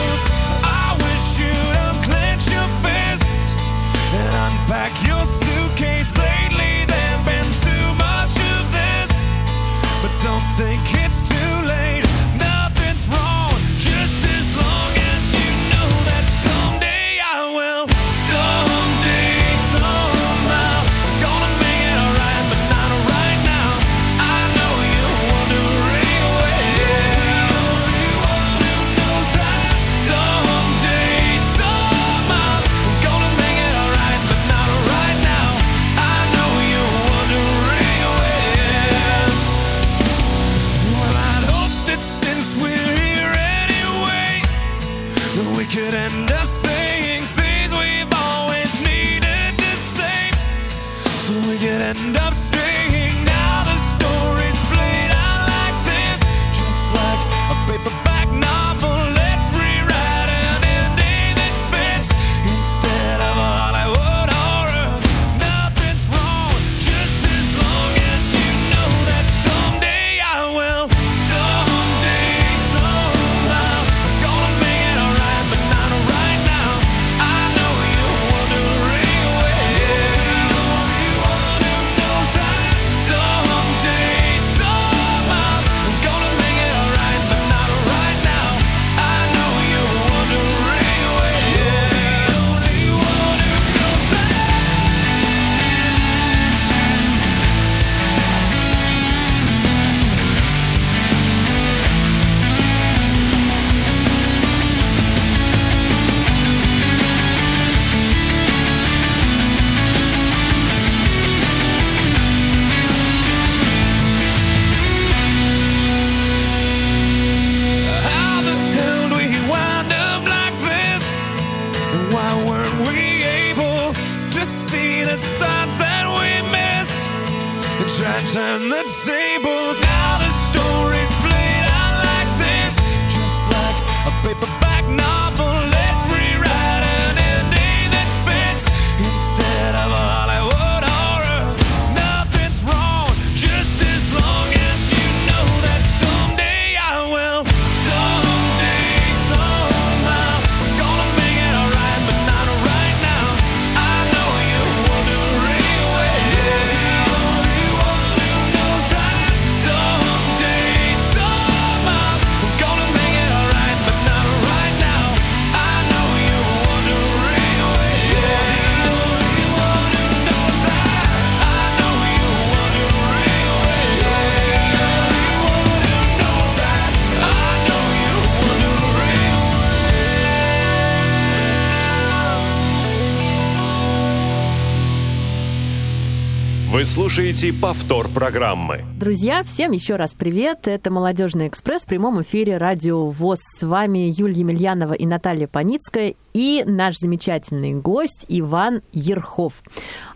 [187.13, 188.87] Слушаете повтор программы.
[188.99, 190.67] Друзья, всем еще раз привет.
[190.67, 193.39] Это «Молодежный экспресс» в прямом эфире «Радио ВОЗ».
[193.59, 199.63] С вами Юлия Емельянова и Наталья Паницкая и наш замечательный гость Иван Ерхов.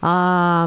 [0.01, 0.67] А,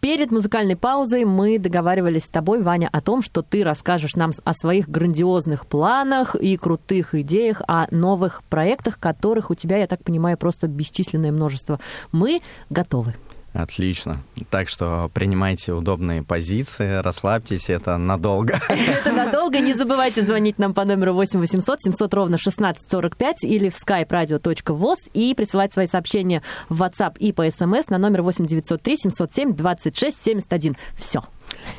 [0.00, 4.54] перед музыкальной паузой мы договаривались с тобой, Ваня, о том, что ты расскажешь нам о
[4.54, 10.38] своих грандиозных планах и крутых идеях, о новых проектах, которых у тебя, я так понимаю,
[10.38, 11.80] просто бесчисленное множество.
[12.12, 13.14] Мы готовы.
[13.58, 14.22] Отлично.
[14.50, 18.60] Так что принимайте удобные позиции, расслабьтесь, это надолго.
[18.68, 19.58] Это надолго.
[19.58, 25.34] Не забывайте звонить нам по номеру 8 800 700 ровно 1645 или в skype-radio.voz и
[25.34, 30.76] присылать свои сообщения в WhatsApp и по SMS на номер 8 903 707 26 71.
[30.96, 31.24] Все.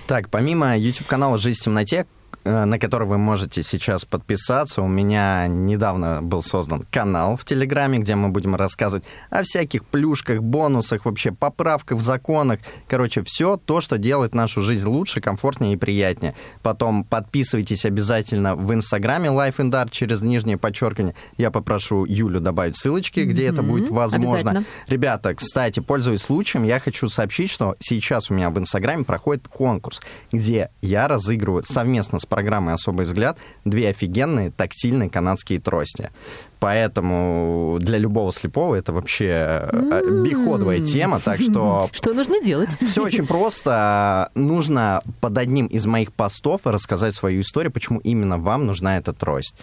[0.06, 2.08] Так, помимо YouTube-канала «Жизнь в темноте»,
[2.50, 4.82] на который вы можете сейчас подписаться.
[4.82, 10.42] У меня недавно был создан канал в Телеграме, где мы будем рассказывать о всяких плюшках,
[10.42, 12.60] бонусах, вообще поправках в законах.
[12.88, 16.36] Короче, все то, что делает нашу жизнь лучше, комфортнее и приятнее.
[16.62, 21.16] Потом подписывайтесь обязательно в Инстаграме Life and Art через нижнее подчеркивание.
[21.38, 24.64] Я попрошу Юлю добавить ссылочки, где это будет возможно.
[24.88, 30.02] Ребята, кстати, пользуясь случаем, я хочу сообщить, что сейчас у меня в Инстаграме проходит конкурс,
[30.32, 36.10] где я разыгрываю совместно с программой «Особый взгляд» две офигенные тактильные канадские трости.
[36.60, 42.70] Поэтому для любого слепого это вообще э, биходовая тема, так что Что нужно делать?
[42.88, 44.30] все очень просто.
[44.36, 49.56] Нужно под одним из моих постов рассказать свою историю, почему именно вам нужна эта трость.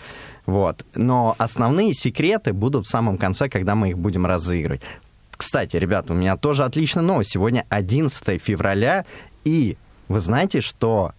[0.45, 0.85] Вот.
[0.95, 4.83] Но основные секреты будут в самом конце, когда мы их будем разыгрывать.
[5.31, 7.31] Кстати, ребята, у меня тоже отличная новость.
[7.31, 9.07] Сегодня 11 февраля,
[9.45, 11.13] и вы знаете, что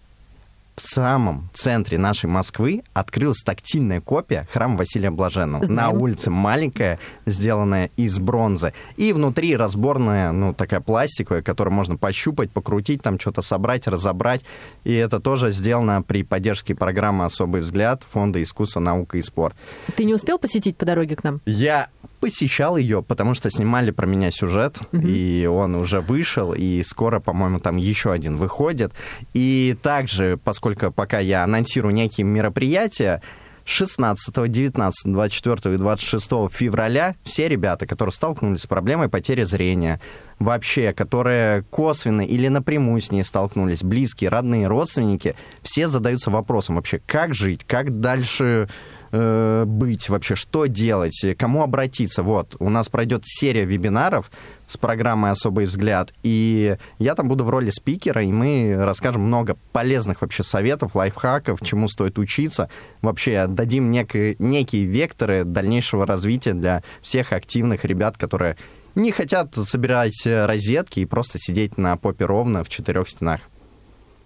[0.78, 5.64] в самом центре нашей Москвы открылась тактильная копия храма Василия Блаженного.
[5.64, 5.92] Знаем.
[5.92, 8.72] На улице маленькая, сделанная из бронзы.
[8.96, 14.44] И внутри разборная, ну, такая пластиковая, которую можно пощупать, покрутить, там что-то собрать, разобрать.
[14.84, 19.56] И это тоже сделано при поддержке программы «Особый взгляд» Фонда искусства, наука и спорт.
[19.96, 21.40] Ты не успел посетить по дороге к нам?
[21.44, 21.88] Я
[22.20, 27.60] посещал ее, потому что снимали про меня сюжет, и он уже вышел, и скоро, по-моему,
[27.60, 28.92] там еще один выходит.
[29.34, 33.22] И также, поскольку пока я анонсирую некие мероприятия,
[33.68, 40.00] 16, 19, 24 и 26 февраля все ребята, которые столкнулись с проблемой потери зрения,
[40.38, 47.02] вообще, которые косвенно или напрямую с ней столкнулись, близкие, родные, родственники, все задаются вопросом вообще,
[47.06, 48.70] как жить, как дальше
[49.12, 52.22] э, быть вообще, что делать, кому обратиться.
[52.22, 54.30] Вот, у нас пройдет серия вебинаров
[54.66, 59.56] с программой «Особый взгляд», и я там буду в роли спикера, и мы расскажем много
[59.72, 62.68] полезных вообще советов, лайфхаков, чему стоит учиться.
[63.02, 68.56] Вообще дадим некие, некие векторы дальнейшего развития для всех активных ребят, которые
[68.94, 73.40] не хотят собирать э, розетки и просто сидеть на попе ровно в четырех стенах.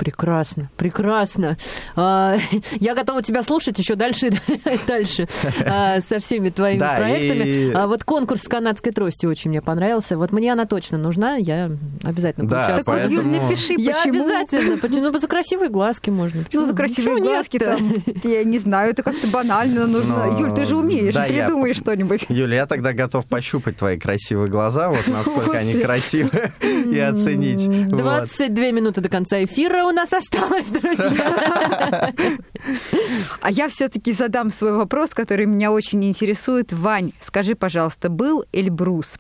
[0.07, 1.57] Прекрасно, прекрасно.
[1.95, 2.35] А,
[2.81, 5.29] Я готова тебя слушать еще дальше и дальше
[5.65, 7.49] а, со всеми твоими Да, проектами.
[7.49, 10.19] и- А вот конкурс с канадской тростью очень мне понравился.
[10.19, 11.71] Вот мне она точно нужна, я
[12.03, 12.97] обязательно Да, поучаствую.
[12.97, 14.15] Так вот, Юль, поэтому- напиши, Я почему.
[14.25, 14.79] обязательно.
[14.79, 15.01] Почему?
[15.13, 16.43] Ну, за красивые глазки можно.
[16.43, 16.63] Почему?
[16.63, 17.77] Ну, за красивые Почему глазки нет-то?
[17.77, 20.27] там, я не знаю, это как-то банально нужно.
[20.27, 22.27] Но- Юль, ты же умеешь, да, я- придумай что-нибудь.
[22.29, 27.69] Юля, я тогда готов пощупать твои красивые глаза, вот насколько они красивые, и оценить.
[27.69, 28.01] Вот.
[28.01, 32.13] 22 минуты до конца эфира у нас осталось, друзья.
[33.41, 36.73] А я все-таки задам свой вопрос, который меня очень интересует.
[36.73, 39.19] Вань, скажи, пожалуйста, был Эльбрус?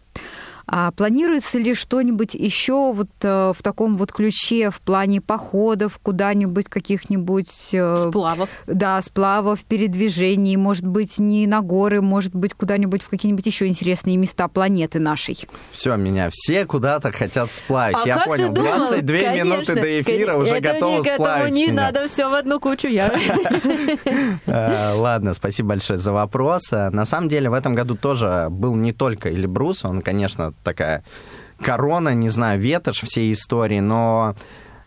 [0.66, 6.66] А планируется ли что-нибудь еще вот э, в таком вот ключе в плане походов куда-нибудь,
[6.68, 7.68] каких-нибудь...
[7.72, 8.48] э, Сплавов.
[8.66, 14.16] Да, сплавов, передвижений, может быть, не на горы, может быть, куда-нибудь в какие-нибудь еще интересные
[14.16, 15.38] места планеты нашей.
[15.70, 17.96] Все, меня все куда-то хотят сплавить.
[18.05, 18.77] А я как понял, ты думал?
[18.88, 21.83] 22 Конечно, минуты до эфира уже это готовы не, сплавить Этому не меня.
[21.83, 22.88] надо все в одну кучу.
[22.88, 23.12] Я...
[24.46, 26.70] Э, Ладно, спасибо большое за вопрос.
[26.70, 31.04] На самом деле в этом году тоже был не только Эльбрус, он, конечно, такая
[31.62, 34.34] корона, не знаю, ветошь всей истории, но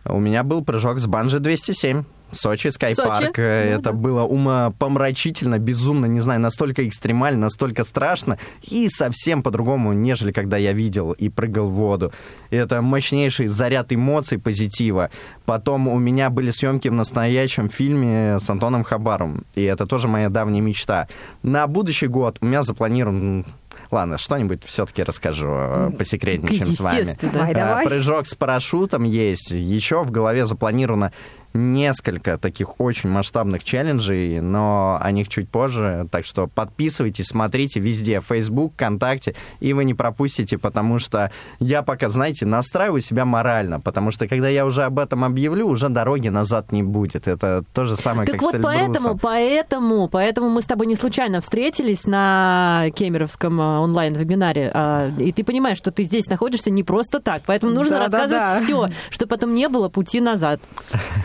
[0.06, 2.04] у меня был прыжок с банжи 207.
[2.32, 3.40] Сочи, Скайпарк.
[3.40, 3.94] Э, Ну Это да.
[3.94, 10.74] было умопомрачительно, безумно, не знаю, настолько экстремально, настолько страшно и совсем по-другому, нежели когда я
[10.74, 12.12] видел и прыгал в воду.
[12.50, 15.10] Это мощнейший заряд эмоций, позитива.
[15.46, 20.30] Потом у меня были съемки в настоящем фильме с Антоном Хабаром, и это тоже моя
[20.30, 21.08] давняя мечта.
[21.44, 23.46] На будущий год у меня запланирован...
[23.92, 27.18] Ладно, что-нибудь все-таки расскажу, э, посекретничаем с вами.
[27.34, 27.86] Давай, Э, давай.
[27.86, 29.52] Прыжок с парашютом есть.
[29.52, 31.12] Еще в голове запланировано
[31.56, 36.08] несколько таких очень масштабных челленджей, но о них чуть позже.
[36.12, 38.22] Так что подписывайтесь, смотрите везде.
[38.22, 44.12] Facebook, ВКонтакте, и вы не пропустите, потому что я пока, знаете, настраиваю себя морально, потому
[44.12, 47.28] что когда я уже об этом объявлю, уже дороги назад не будет.
[47.28, 50.96] Это то же самое, Так как вот с поэтому, поэтому, поэтому мы с тобой не
[50.96, 54.72] случайно встретились на Кемеровском а, онлайн-вебинаре.
[54.74, 57.44] А, И ты понимаешь, что ты здесь находишься не просто так.
[57.46, 58.24] Поэтому нужно Да-да-да.
[58.24, 60.60] рассказывать все, чтобы потом не было пути назад.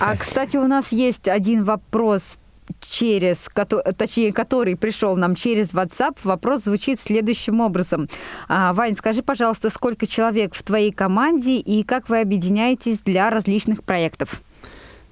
[0.00, 2.36] А, кстати, у нас есть один вопрос
[2.78, 3.48] через,
[3.96, 8.06] точнее, который пришел нам через WhatsApp, вопрос звучит следующим образом.
[8.46, 13.82] А, Вань, скажи, пожалуйста, сколько человек в твоей команде и как вы объединяетесь для различных
[13.82, 14.42] проектов?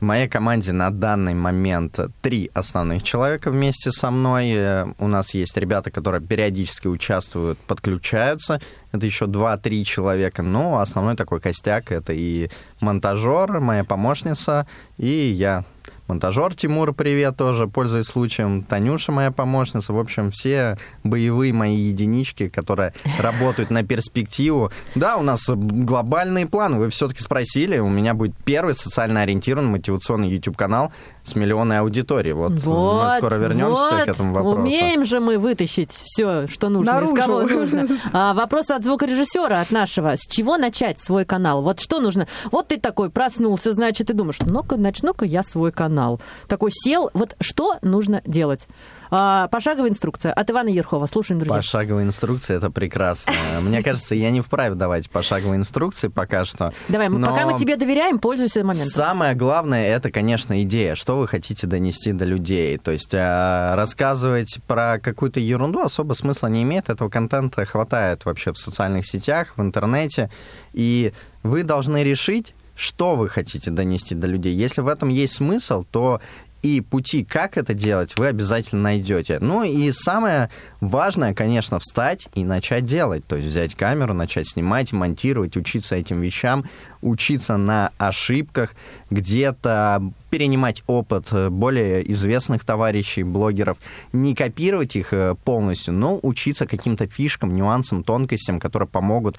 [0.00, 4.52] В моей команде на данный момент три основных человека вместе со мной.
[4.54, 8.61] Э, у нас есть ребята, которые периодически участвуют, подключаются.
[8.92, 10.42] Это еще два-три человека.
[10.42, 12.49] Но основной такой костяк это и
[12.80, 14.68] монтажер, моя помощница,
[14.99, 15.64] и я
[16.09, 22.48] монтажер Тимур, привет тоже, пользуясь случаем, Танюша моя помощница, в общем, все боевые мои единички,
[22.48, 24.72] которые работают на перспективу.
[24.94, 30.30] Да, у нас глобальные планы, вы все-таки спросили, у меня будет первый социально ориентированный мотивационный
[30.30, 30.92] YouTube-канал
[31.22, 32.32] с миллионной аудиторией.
[32.32, 34.04] Вот, вот мы скоро вернемся вот.
[34.04, 34.61] к этому вопросу.
[34.61, 37.14] Умеем же мы вытащить все, что нужно, Наружу.
[37.14, 37.86] из кого нужно.
[38.12, 40.16] А, вопрос от звукорежиссера, от нашего.
[40.16, 41.62] С чего начать свой канал?
[41.62, 42.26] Вот что нужно?
[42.50, 45.97] Вот ты такой проснулся, значит, ты думаешь, ну-ка, начну-ка я свой канал.
[46.46, 48.68] Такой сел, вот что нужно делать?
[49.11, 51.07] А, пошаговая инструкция от Ивана Ерхова.
[51.07, 51.57] Слушаем, друзья.
[51.57, 53.32] Пошаговая инструкция, это прекрасно.
[53.61, 56.72] Мне кажется, я не вправе давать пошаговые инструкции пока что.
[56.88, 57.26] Давай, но...
[57.28, 58.90] пока мы тебе доверяем, пользуйся моментом.
[58.90, 60.94] Самое главное, это, конечно, идея.
[60.94, 62.76] Что вы хотите донести до людей?
[62.78, 66.90] То есть а, рассказывать про какую-то ерунду особо смысла не имеет.
[66.90, 70.30] Этого контента хватает вообще в социальных сетях, в интернете.
[70.72, 74.55] И вы должны решить, что вы хотите донести до людей.
[74.55, 76.20] Если в этом есть смысл, то
[76.62, 79.39] и пути, как это делать, вы обязательно найдете.
[79.41, 80.49] Ну и самое
[80.81, 83.24] важное, конечно, встать и начать делать.
[83.26, 86.64] То есть взять камеру, начать снимать, монтировать, учиться этим вещам,
[87.01, 88.74] учиться на ошибках,
[89.11, 93.79] где-то перенимать опыт более известных товарищей, блогеров,
[94.12, 99.39] не копировать их э, полностью, но учиться каким-то фишкам, нюансам, тонкостям, которые помогут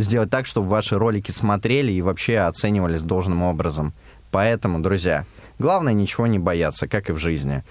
[0.00, 3.92] сделать так, чтобы ваши ролики смотрели и вообще оценивались должным образом.
[4.30, 5.24] Поэтому, друзья,
[5.58, 7.64] Главное ничего не бояться, как и в жизни.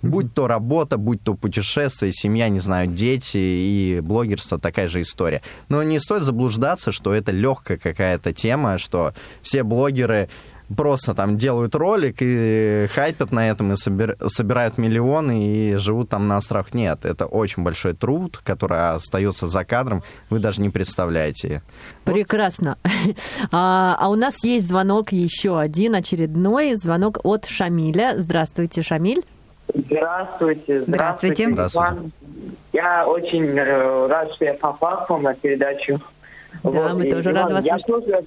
[0.00, 5.40] Будь то работа, будь то путешествие, семья, не знаю, дети и блогерство, такая же история.
[5.70, 10.28] Но не стоит заблуждаться, что это легкая какая-то тема, что все блогеры
[10.74, 14.16] просто там делают ролик и хайпят на этом и собир...
[14.26, 16.74] собирают миллионы и живут там на островах.
[16.74, 21.62] Нет, это очень большой труд, который остается за кадром, вы даже не представляете.
[22.04, 22.78] Прекрасно.
[23.52, 28.14] А, а у нас есть звонок еще один, очередной звонок от Шамиля.
[28.16, 29.24] Здравствуйте, Шамиль.
[29.72, 30.82] Здравствуйте.
[30.82, 31.50] Здравствуйте.
[31.50, 32.10] Здравствуйте.
[32.72, 36.00] Я очень э, рад, что я попал к вам на передачу.
[36.62, 36.94] Да, вот.
[36.94, 37.86] мы и, тоже рады вас слышать.
[37.86, 38.24] Тоже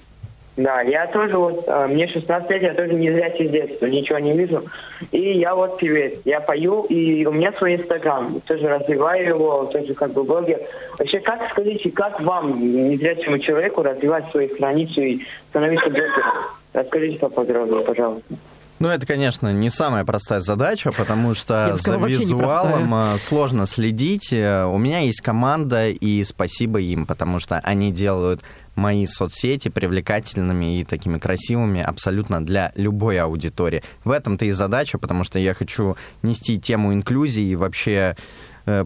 [0.58, 4.18] да, я тоже вот, а, мне 16 лет, я тоже не зрячий с детства, ничего
[4.18, 4.64] не вижу.
[5.12, 9.94] И я вот певец, я пою, и у меня свой инстаграм, тоже развиваю его, тоже
[9.94, 10.60] как бы блогер.
[10.98, 16.34] Вообще, как, скажите, как вам, незрячему человеку, развивать свою страницу и становиться блогером?
[16.72, 18.34] Расскажите поподробнее, пожалуйста.
[18.78, 24.32] Ну, это, конечно, не самая простая задача, потому что за визуалом э, сложно следить.
[24.32, 28.40] Э, у меня есть команда, и спасибо им, потому что они делают
[28.76, 33.82] мои соцсети привлекательными и такими красивыми абсолютно для любой аудитории.
[34.04, 38.16] В этом-то и задача, потому что я хочу нести тему инклюзии и вообще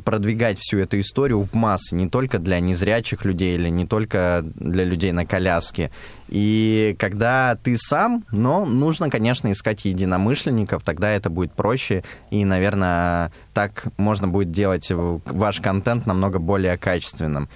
[0.05, 4.85] продвигать всю эту историю в массы, не только для незрячих людей или не только для
[4.85, 5.91] людей на коляске.
[6.29, 13.33] И когда ты сам, но нужно, конечно, искать единомышленников, тогда это будет проще, и, наверное,
[13.55, 17.49] так можно будет делать ваш контент намного более качественным.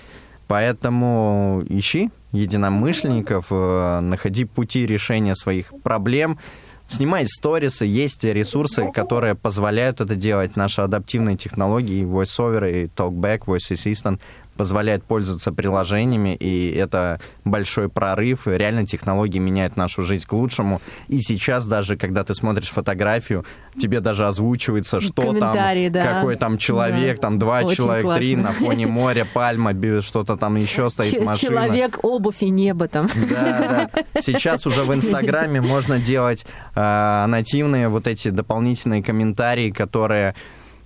[0.46, 6.38] Поэтому ищи единомышленников, э, находи пути решения своих проблем,
[6.86, 10.56] снимай сторисы, есть ресурсы, которые позволяют это делать.
[10.56, 14.20] Наши адаптивные технологии, VoiceOver и TalkBack, Voice Assistant
[14.56, 18.48] позволяет пользоваться приложениями, и это большой прорыв.
[18.48, 20.80] И реально технологии меняют нашу жизнь к лучшему.
[21.08, 23.44] И сейчас даже, когда ты смотришь фотографию,
[23.78, 25.54] тебе даже озвучивается, что там,
[25.92, 26.14] да.
[26.14, 27.22] какой там человек, да.
[27.22, 28.20] там два Очень человека, классно.
[28.20, 31.52] три на фоне моря, пальма, что-то там еще стоит Ч- машина.
[31.52, 33.08] Человек, обувь и небо там.
[33.30, 34.20] Да, да.
[34.20, 40.34] Сейчас уже в Инстаграме можно делать э, нативные вот эти дополнительные комментарии, которые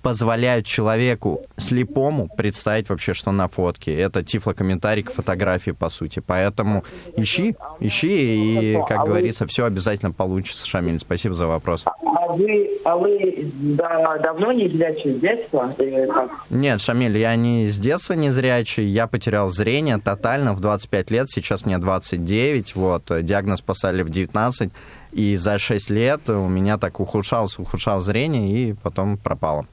[0.01, 3.97] позволяют человеку слепому представить вообще, что на фотке.
[3.97, 6.21] Это тифлокомментарий к фотографии, по сути.
[6.25, 6.83] Поэтому
[7.15, 10.99] ищи, ищи, и, как говорится, все обязательно получится, Шамиль.
[10.99, 11.85] Спасибо за вопрос.
[11.85, 15.75] А вы, а вы да, давно не зрячий с детства?
[16.49, 18.85] Нет, Шамиль, я не с детства не зрячий.
[18.85, 21.29] Я потерял зрение тотально в 25 лет.
[21.29, 22.75] Сейчас мне 29.
[22.75, 24.71] Вот, диагноз поставили в 19.
[25.11, 29.65] И за 6 лет у меня так ухудшалось, ухудшалось зрение, и потом пропало.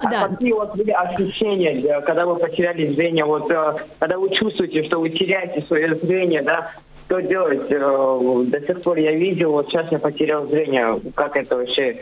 [0.00, 0.28] А да.
[0.28, 5.10] какие вот были ощущения, когда вы потеряли зрение, вот э, когда вы чувствуете, что вы
[5.10, 6.70] теряете свое зрение, да,
[7.06, 7.70] что делать?
[7.70, 11.98] Э, до сих пор я видел, вот сейчас я потерял зрение, как это вообще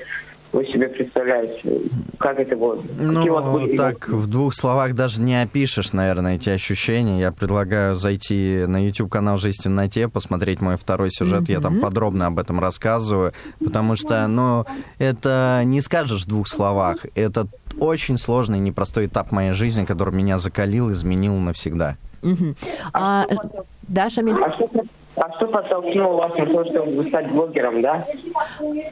[0.55, 1.91] вы себе представляете?
[2.19, 2.57] Как это?
[2.57, 7.21] Какие Ну, вот были так в двух словах даже не опишешь, наверное, эти ощущения.
[7.21, 11.49] Я предлагаю зайти на YouTube-канал «Жизнь в темноте», посмотреть мой второй сюжет.
[11.49, 14.65] Я там подробно об этом рассказываю, потому что, ну,
[14.99, 17.05] это не скажешь в двух словах.
[17.15, 17.49] Это
[17.79, 21.97] очень сложный, непростой этап моей жизни, который меня закалил, изменил навсегда.
[22.23, 22.57] Мгм.
[22.93, 23.27] А,
[23.83, 24.37] да, Шамиль?
[24.43, 24.71] А что,
[25.17, 28.05] а что подтолкнуло вас на то, чтобы стать блогером, да?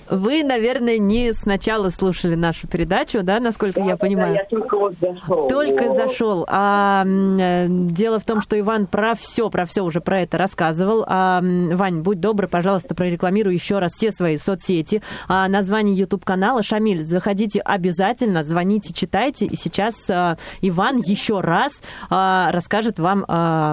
[0.08, 4.34] Вы, наверное, не сначала слушали нашу передачу, да, насколько я Да, понимаю?
[4.34, 5.48] я только вот зашел.
[5.48, 6.46] Только зашел.
[6.48, 11.04] А, э, дело в том, что Иван про все, про все уже про это рассказывал.
[11.08, 15.02] А, Вань, будь добр, пожалуйста, прорекламируй еще раз все свои соцсети.
[15.28, 16.62] А, название YouTube канала.
[16.62, 19.46] Шамиль, заходите обязательно, звоните, читайте.
[19.46, 23.72] И сейчас а, Иван еще раз а, расскажет вам а,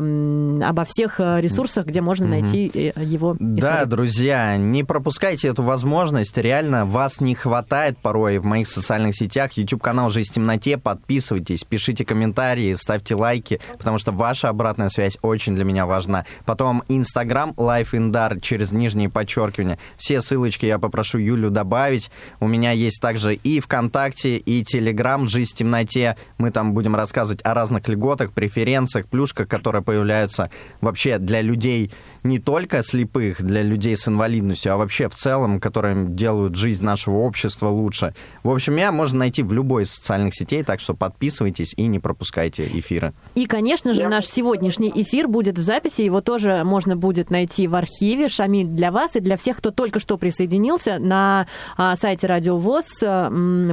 [0.68, 6.38] обо всех а, ресурсах, где можно найти э, его Да, друзья, не пропускайте эту возможность.
[6.38, 9.54] Реально, вас не хватает порой в моих социальных сетях.
[9.54, 10.78] YouTube-канал «Жизнь в темноте».
[10.78, 16.26] Подписывайтесь, пишите комментарии, ставьте лайки, потому что ваша обратная связь очень для меня важна.
[16.46, 19.78] Потом Инстаграм Life Inдар через нижнее подчеркивание.
[19.98, 22.12] Все ссылочки я попрошу Юлю добавить.
[22.40, 26.16] У меня есть также и ВКонтакте, и Телеграм «Жизнь в темноте».
[26.38, 30.50] Мы там будем рассказывать о разных льготах, преференциях, плюшках, которые появляются
[30.82, 31.92] вообще для людей
[32.24, 37.18] не только слепых, для людей с инвалидностью, а вообще в целом, которые делают жизнь нашего
[37.18, 38.14] общества лучше.
[38.44, 42.00] В общем, меня можно найти в любой из социальных сетей, так что подписывайтесь и не
[42.00, 43.14] пропускайте эфиры.
[43.36, 46.02] И, конечно же, наш сегодняшний эфир будет в записи.
[46.02, 48.30] Его тоже можно будет найти в архиве.
[48.30, 51.48] Шамиль, для вас и для всех, кто только что присоединился на
[51.78, 53.04] а, сайте Радио ВОЗ.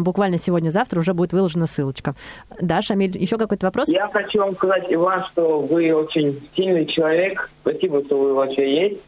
[0.01, 2.15] буквально сегодня-завтра уже будет выложена ссылочка.
[2.61, 3.89] Да, Шамиль, еще какой-то вопрос?
[3.89, 7.51] Я хочу вам сказать, Иван, что вы очень сильный человек.
[7.67, 9.01] Спасибо, что вы вообще есть.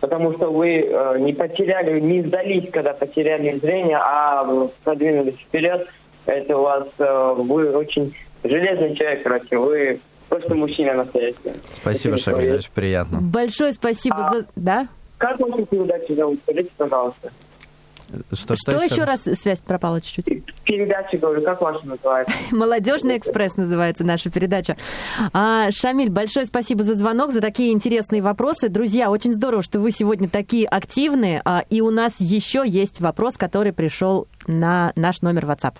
[0.00, 5.88] Потому что вы э, не потеряли, не сдались, когда потеряли зрение, а продвинулись вперед.
[6.26, 9.56] Это у вас, э, вы очень железный человек, короче.
[9.56, 11.38] Вы просто мужчина настоящий.
[11.64, 13.18] Спасибо, что Шамиль, очень приятно.
[13.20, 14.46] Большое спасибо А- за...
[14.56, 14.88] Да?
[15.18, 16.38] Как вашу передачу зовут?
[16.44, 17.32] Скажите, пожалуйста.
[18.32, 19.22] Что, Что, еще раз?
[19.22, 20.44] Связь пропала чуть-чуть.
[20.64, 22.34] Передача, говорю, как ваша называется?
[22.54, 24.76] Молодежный экспресс называется наша передача.
[25.32, 28.68] А, Шамиль, большое спасибо за звонок, за такие интересные вопросы.
[28.68, 31.42] Друзья, очень здорово, что вы сегодня такие активные.
[31.44, 35.74] А, и у нас еще есть вопрос, который пришел на наш номер WhatsApp.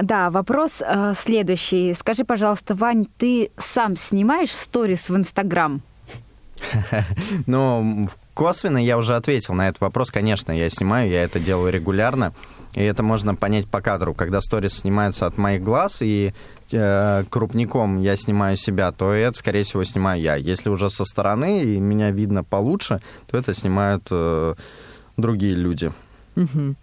[0.00, 1.94] Да, вопрос э, следующий.
[1.94, 5.82] Скажи, пожалуйста, Вань, ты сам снимаешь сторис в Инстаграм?
[7.46, 10.12] Ну, косвенно я уже ответил на этот вопрос.
[10.12, 12.32] Конечно, я снимаю, я это делаю регулярно.
[12.74, 14.14] И это можно понять по кадру.
[14.14, 16.32] Когда сторис снимается от моих глаз и
[16.70, 20.36] э, крупником я снимаю себя, то это, скорее всего, снимаю я.
[20.36, 24.54] Если уже со стороны и меня видно получше, то это снимают э,
[25.16, 25.92] другие люди.
[26.36, 26.76] Мгм.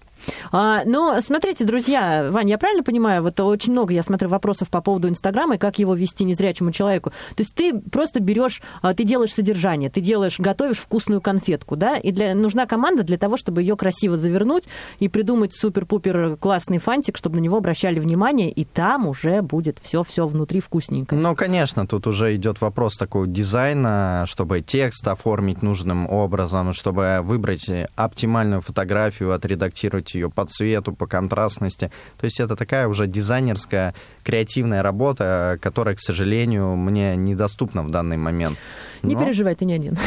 [0.52, 4.82] А, ну, смотрите, друзья, Вань, я правильно понимаю, вот очень много, я смотрю, вопросов по
[4.82, 7.12] поводу Инстаграма и как его вести незрячему человеку.
[7.36, 11.98] То есть ты просто берешь, а, ты делаешь содержание, ты делаешь, готовишь вкусную конфетку, да,
[11.98, 14.68] и для, нужна команда для того, чтобы ее красиво завернуть
[15.00, 20.28] и придумать супер-пупер классный фантик, чтобы на него обращали внимание, и там уже будет все-все
[20.28, 21.16] внутри вкусненько.
[21.16, 27.70] Ну, конечно, тут уже идет вопрос такого дизайна, чтобы текст оформить нужным образом, чтобы выбрать
[27.96, 31.92] оптимальную фотографию, отредактировать ее по цвету, по контрастности.
[32.18, 33.94] То есть это такая уже дизайнерская,
[34.24, 38.58] креативная работа, которая, к сожалению, мне недоступна в данный момент.
[39.04, 39.98] Не Но- переживай, ты не один.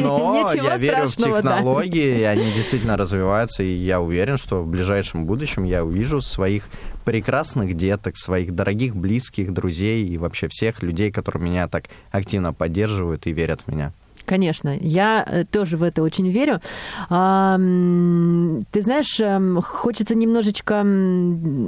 [0.00, 5.26] но я верю в технологии, и они действительно развиваются, и я уверен, что в ближайшем
[5.26, 6.64] будущем я увижу своих
[7.04, 13.26] прекрасных деток, своих дорогих, близких, друзей и вообще всех людей, которые меня так активно поддерживают
[13.26, 13.92] и верят в меня.
[14.24, 16.60] Конечно, я э, тоже в это очень верю.
[17.08, 20.84] Ты знаешь, эм, хочется немножечко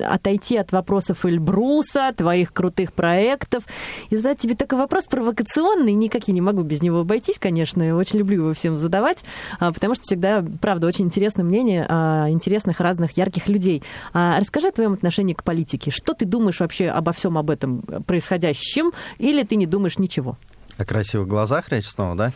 [0.08, 3.64] отойти от вопросов Эльбруса, твоих крутых проектов,
[4.10, 7.96] и задать тебе такой вопрос провокационный, никак я не могу без него обойтись, конечно, я
[7.96, 9.24] очень люблю его всем задавать,
[9.58, 13.82] а, потому что всегда, правда, очень интересно мнение а, интересных разных ярких людей.
[14.12, 15.90] А, Расскажи о твоем отношении к политике.
[15.90, 20.36] Что ты думаешь вообще обо всем об этом происходящем, или ты не думаешь ничего?
[20.76, 22.32] О красивых глазах речь снова, да?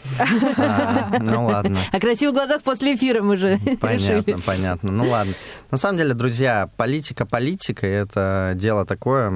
[0.56, 1.76] А, Ну ладно.
[1.92, 4.36] О красивых глазах после эфира мы же Понятно, решили.
[4.46, 4.92] понятно.
[4.92, 5.32] Ну ладно.
[5.70, 9.28] На самом деле, друзья, политика политика это дело такое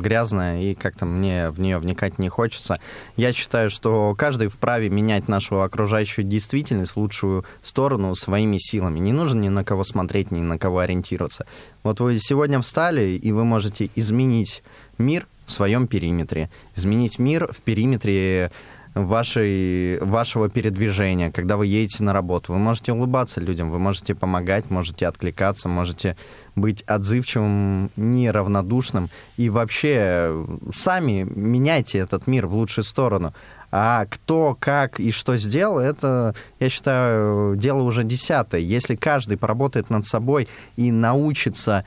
[0.00, 2.80] грязное, и как-то мне в нее вникать не хочется.
[3.16, 8.98] Я считаю, что каждый вправе менять нашу окружающую действительность в лучшую сторону своими силами.
[9.00, 11.46] Не нужно ни на кого смотреть, ни на кого ориентироваться.
[11.82, 14.62] Вот вы сегодня встали, и вы можете изменить
[14.98, 18.50] мир в своем периметре, изменить мир в периметре
[18.94, 22.52] вашей, вашего передвижения, когда вы едете на работу.
[22.52, 26.16] Вы можете улыбаться людям, вы можете помогать, можете откликаться, можете
[26.54, 29.10] быть отзывчивым, неравнодушным.
[29.36, 33.34] И вообще сами меняйте этот мир в лучшую сторону.
[33.76, 38.60] А кто, как и что сделал, это, я считаю, дело уже десятое.
[38.60, 41.84] Если каждый поработает над собой и научится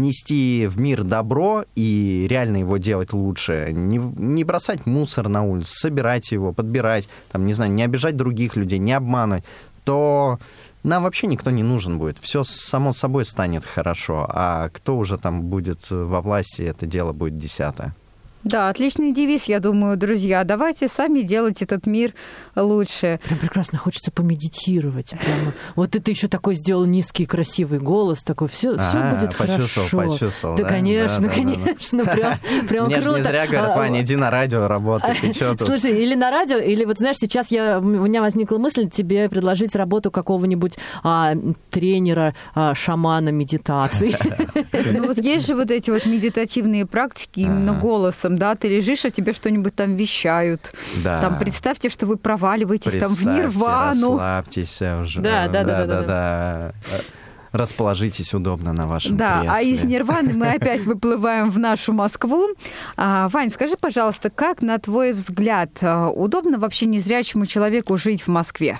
[0.00, 5.72] нести в мир добро и реально его делать лучше, не, не бросать мусор на улицу,
[5.74, 9.44] собирать его, подбирать, там, не знаю, не обижать других людей, не обманывать,
[9.84, 10.38] то
[10.82, 12.18] нам вообще никто не нужен будет.
[12.20, 14.26] Все само собой станет хорошо.
[14.28, 17.94] А кто уже там будет во власти, это дело будет десятое.
[18.46, 20.44] Да, отличный девиз, я думаю, друзья.
[20.44, 22.14] Давайте сами делать этот мир
[22.54, 23.18] лучше.
[23.24, 25.10] Прям прекрасно хочется помедитировать.
[25.10, 25.52] Прямо.
[25.74, 30.12] Вот это еще такой сделал низкий красивый голос, такой все, все А, будет почувствовал, хорошо.
[30.12, 30.68] почувствовал, да, да?
[30.68, 31.64] конечно, Да, да, да, да.
[31.64, 32.38] конечно, прям,
[32.68, 33.16] прям Мне круто.
[33.18, 35.62] не зря говорят, А, Ваня, иди на радио работай, ты тут?
[35.66, 39.74] Слушай, или на радио, или вот знаешь, сейчас я, у меня возникла мысль тебе предложить
[39.74, 41.34] работу какого-нибудь а,
[41.70, 44.14] тренера, а, шамана медитации.
[44.92, 49.10] Ну вот есть же вот эти вот медитативные практики именно голосом, да, ты лежишь, а
[49.10, 50.72] тебе что-нибудь там вещают.
[51.02, 51.20] Да.
[51.20, 54.18] Там представьте, что вы проваливаетесь там в Представьте, нирвану.
[54.18, 55.20] расслабьтесь уже.
[55.20, 56.72] Да, да, да, да, да, да.
[57.52, 59.88] Расположитесь удобно на вашем Да, а из кресле.
[59.88, 62.48] Нирваны мы опять выплываем в нашу Москву.
[62.96, 68.28] А, Вань, скажи, пожалуйста, как, на твой взгляд, а, удобно вообще незрячему человеку жить в
[68.28, 68.78] Москве?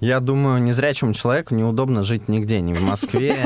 [0.00, 3.36] Я думаю, незрячему человеку неудобно жить нигде, ни в Москве,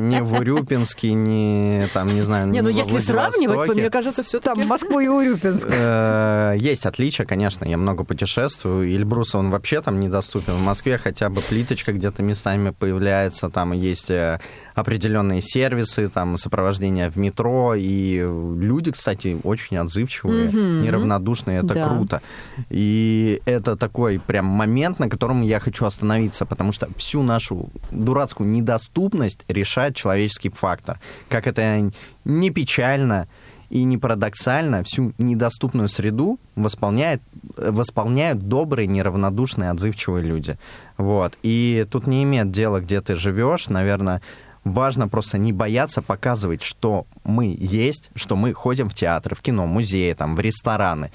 [0.00, 3.80] ни в Урюпинске, ни там, не знаю, Не, ну если сравнивать, Владивостоке.
[3.80, 5.64] мне кажется, все Там Москву и Урюпинск.
[5.70, 8.92] Э, Есть отличия, конечно, я много путешествую.
[8.96, 10.54] Эльбрус, он вообще там недоступен.
[10.54, 14.40] В Москве хотя бы плиточка где-то местами появляется, там есть э,
[14.76, 20.82] определенные сервисы, там сопровождение в метро, и люди, кстати, очень отзывчивые, Мгм.
[20.82, 21.88] неравнодушные, это Да.
[21.88, 22.20] круто.
[22.68, 28.50] И это такой прям момент, на котором я хочу остановиться, потому что всю нашу дурацкую
[28.50, 31.00] недоступность решает человеческий фактор.
[31.30, 31.90] Как это
[32.24, 33.26] не печально,
[33.68, 37.20] и не парадоксально, всю недоступную среду восполняет,
[37.56, 40.56] восполняют добрые, неравнодушные, отзывчивые люди.
[40.98, 41.36] Вот.
[41.42, 43.68] И тут не имеет дела, где ты живешь.
[43.68, 44.22] Наверное,
[44.66, 49.66] важно просто не бояться показывать, что мы есть, что мы ходим в театры, в кино,
[49.66, 51.12] музеи, там, в рестораны.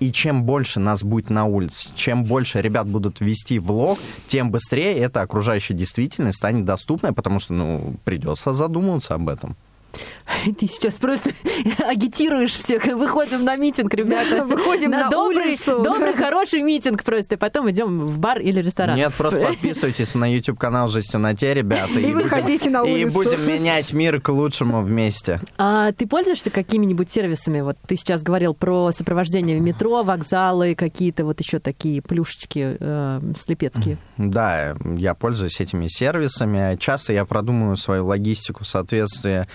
[0.00, 4.94] И чем больше нас будет на улице, чем больше ребят будут вести влог, тем быстрее
[4.94, 9.56] эта окружающая действительность станет доступной, потому что, ну, придется задумываться об этом.
[10.58, 11.30] Ты сейчас просто
[11.86, 12.84] агитируешь всех.
[12.86, 14.44] Выходим на митинг, ребята.
[14.44, 15.82] Выходим на добрый, улицу.
[15.82, 17.34] добрый, хороший митинг просто.
[17.34, 18.96] И потом идем в бар или ресторан.
[18.96, 21.98] Нет, просто подписывайтесь на YouTube-канал «Жестяноте», ребята.
[21.98, 23.12] И будем- выходите на И улицу.
[23.12, 25.40] будем менять мир к лучшему вместе.
[25.58, 27.60] А ты пользуешься какими-нибудь сервисами?
[27.60, 33.20] Вот ты сейчас говорил про сопровождение в метро, вокзалы, какие-то вот еще такие плюшечки э,
[33.36, 33.98] слепецкие.
[34.16, 36.76] Да, я пользуюсь этими сервисами.
[36.78, 39.46] Часто я продумываю свою логистику в соответствии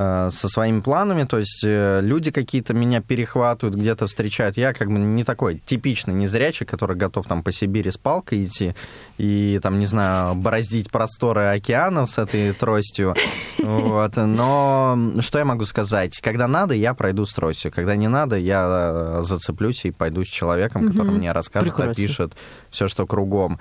[0.00, 4.56] со своими планами, то есть э, люди какие-то меня перехватывают, где-то встречают.
[4.56, 8.74] Я как бы не такой типичный незрячий, который готов там по Сибири с палкой идти
[9.18, 13.14] и там, не знаю, бороздить просторы океанов с этой тростью.
[13.58, 14.16] Вот.
[14.16, 16.18] Но что я могу сказать?
[16.22, 17.70] Когда надо, я пройду с тростью.
[17.70, 22.32] Когда не надо, я э, зацеплюсь и пойду с человеком, который мне расскажет, опишет
[22.70, 23.60] все, что кругом.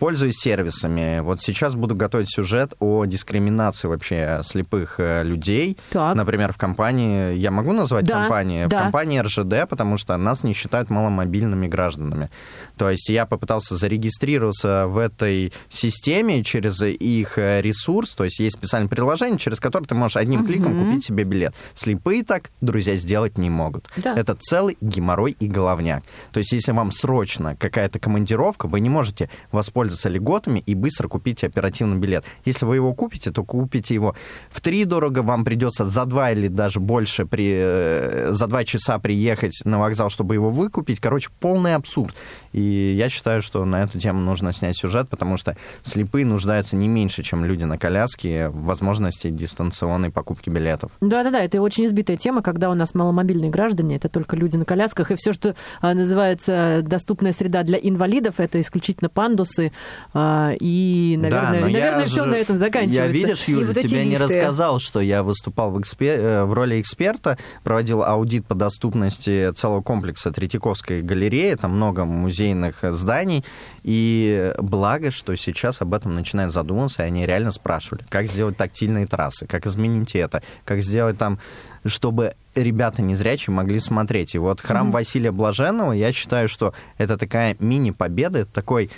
[0.00, 1.20] Пользуюсь сервисами.
[1.20, 5.76] Вот сейчас буду готовить сюжет о дискриминации вообще слепых э, людей.
[5.90, 6.16] Так.
[6.16, 8.64] Например, в компании, я могу назвать Да, компании?
[8.64, 8.78] да.
[8.78, 12.30] В компании РЖД, потому что нас не считают маломобильными гражданами.
[12.78, 18.56] То есть я попытался зарегистрироваться в этой системе через их э, ресурс, то есть есть
[18.56, 21.54] специальное приложение, через которое ты можешь одним кликом купить себе билет.
[21.74, 23.90] Слепые так, друзья, сделать не могут.
[23.98, 24.16] Да.
[24.16, 26.04] Это целый геморрой и головняк.
[26.32, 31.44] То есть если вам срочно какая-то командировка, вы не можете воспользоваться льготами и быстро купить
[31.44, 32.24] оперативный билет.
[32.44, 34.14] Если вы его купите, то купите его
[34.50, 38.98] в три дорого, вам придется за два или даже больше при, э, за два часа
[38.98, 41.00] приехать на вокзал, чтобы его выкупить.
[41.00, 42.14] Короче, полный абсурд.
[42.52, 46.88] И я считаю, что на эту тему нужно снять сюжет, потому что слепые нуждаются не
[46.88, 50.92] меньше, чем люди на коляске в возможности дистанционной покупки билетов.
[51.00, 55.10] Да-да-да, это очень избитая тема, когда у нас маломобильные граждане, это только люди на колясках,
[55.10, 59.72] и все, что а, называется доступная среда для инвалидов, это исключительно пандусы,
[60.14, 63.00] и, наверное, Да, я наверное все же- на этом заканчивается.
[63.00, 64.24] Я, видишь, Юля, вот тебе не лифты.
[64.24, 69.82] рассказал, что я выступал в, экспе- э, в роли эксперта, проводил аудит по доступности целого
[69.82, 73.44] комплекса Третьяковской галереи, там много музейных зданий,
[73.82, 79.06] и благо, что сейчас об этом начинают задумываться, и они реально спрашивали, как сделать тактильные
[79.06, 81.38] трассы, как изменить это, как сделать там
[81.86, 84.34] чтобы ребята незрячие могли смотреть.
[84.34, 88.90] И вот храм Василия Блаженного, я считаю, что это такая мини-победа, это такой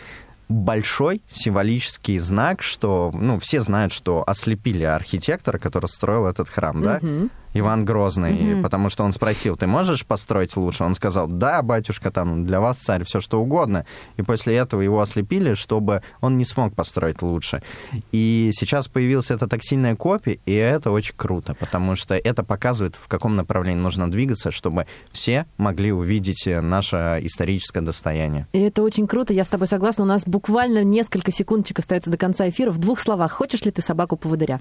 [0.53, 7.01] большой символический знак, что, ну, все знают, что ослепили архитектора, который строил этот храм, да,
[7.55, 10.85] Иван Грозный, потому что он спросил, ты можешь построить лучше?
[10.85, 13.85] Он сказал, да, батюшка, там для вас царь, все что угодно.
[14.17, 17.63] И после этого его ослепили, чтобы он не смог построить лучше.
[18.11, 23.09] И сейчас появилась эта тактильная копия, и это очень круто, потому что это показывает, в
[23.09, 28.47] каком направлении нужно двигаться, чтобы все могли увидеть э, наше историческое достояние.
[28.53, 30.05] И это очень круто, я с тобой согласна.
[30.05, 32.71] У нас буквально несколько секундочек остается до конца эфира.
[32.71, 34.61] В двух словах, хочешь ли ты собаку-поводыря?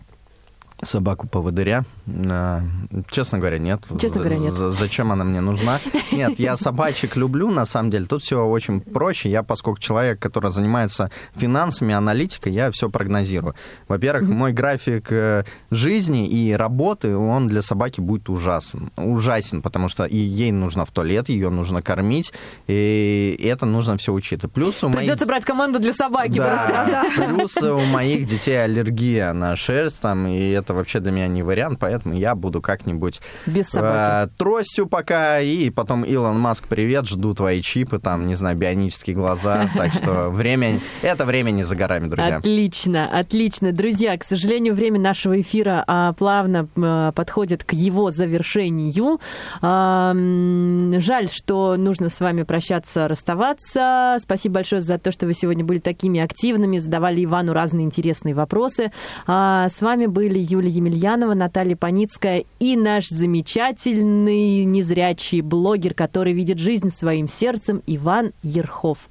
[0.84, 1.86] Собаку поводыря?
[2.08, 2.62] Э,
[3.10, 3.82] Честно говоря, нет.
[4.00, 4.54] Честно говоря, нет.
[4.54, 5.78] Зачем она мне нужна?
[6.12, 8.06] Нет, я собачек люблю, на самом деле.
[8.06, 9.30] Тут все очень проще.
[9.30, 13.56] Я, поскольку человек, который занимается финансами, аналитикой, я все прогнозирую.
[13.88, 18.92] Во-первых, мой график э, жизни и работы, он для собаки будет ужасен.
[18.98, 22.34] Ужасен, потому что и ей нужно в туалет, ее нужно кормить,
[22.68, 24.54] и это нужно все учитывать.
[24.54, 25.00] Плюс у моих...
[25.00, 26.86] Придется брать команду для собаки просто.
[26.88, 31.44] Да, плюс у моих детей аллергия на шерсть, там, и это вообще для меня не
[31.44, 37.34] вариант, поэтому я буду как-нибудь Без э, тростью пока, и потом Илон Маск, привет, жду
[37.34, 42.08] твои чипы, там, не знаю, бионические глаза, так что время, это время не за горами,
[42.08, 42.38] друзья.
[42.38, 43.72] Отлично, отлично.
[43.72, 49.20] Друзья, к сожалению, время нашего эфира а, плавно а, подходит к его завершению.
[49.62, 54.18] А, жаль, что нужно с вами прощаться, расставаться.
[54.20, 58.92] Спасибо большое за то, что вы сегодня были такими активными, задавали Ивану разные интересные вопросы.
[59.28, 66.60] А, с вами были Юлия Емельянова, Наталья Паницкая и наш замечательный незрячий блогер, который видит
[66.60, 69.10] жизнь своим сердцем, Иван Ерхов.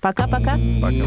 [0.00, 0.58] Пока-пока.
[0.80, 1.04] Пока.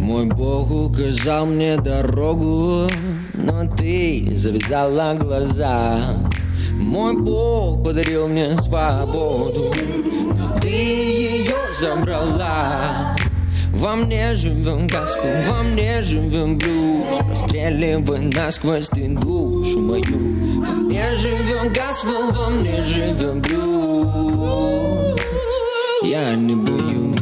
[0.00, 2.88] Мой Бог указал мне дорогу,
[3.34, 6.16] но ты завязала глаза.
[6.80, 9.72] Мой Бог подарил мне свободу,
[10.34, 13.14] но ты ее забрала.
[13.70, 17.04] Во мне живем Господь, во мне живем блюз.
[17.26, 20.60] Простреливай насквозь ты душу мою.
[20.60, 25.20] Во мне живем Господь, во мне живем блюз.
[26.02, 27.20] Я не боюсь.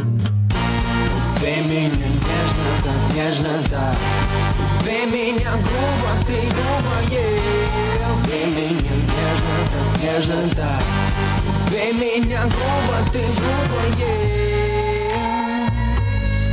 [1.36, 3.96] Убей меня нежно, так нежно, так.
[4.80, 7.57] Убей меня грубо, ты Убей меня
[10.02, 10.82] нежно, так
[11.66, 13.88] Убей меня грубо, ты грубое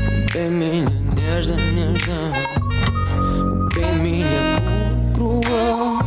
[0.10, 2.14] Убей меня нежно, нежно.
[3.18, 4.60] Убей меня
[5.14, 6.04] грубо, грубо.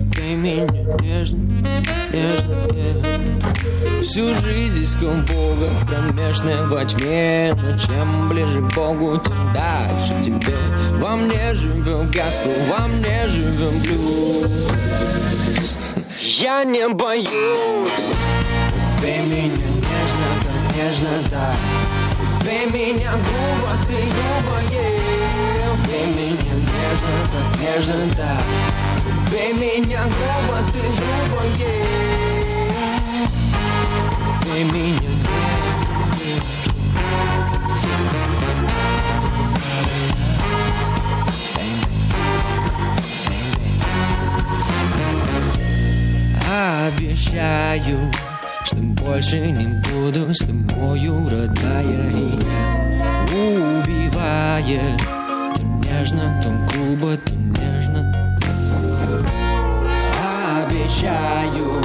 [0.00, 0.66] Убей меня
[1.00, 1.38] нежно,
[2.12, 7.54] нежно, нежно Всю жизнь искал Бога в кромешной во тьме.
[7.54, 10.56] Но чем ближе к Богу, тем дальше к тебе.
[10.98, 15.23] Во мне живем Господь, во мне живем блюз
[16.26, 17.28] Я не боюсь.
[18.98, 21.58] Убей меня нежно, так нежно, так
[22.40, 24.86] Убей меня грубо, ты грубое.
[25.74, 28.44] Убей меня нежно, так нежно, так
[29.28, 31.84] Убей меня грубо, ты грубое.
[34.40, 35.13] Убей меня
[46.54, 48.12] Обещаю,
[48.64, 54.96] что больше не буду с тобою, родная и убивая.
[55.56, 58.14] То нежно, то грубо, то нежно.
[60.62, 61.82] Обещаю,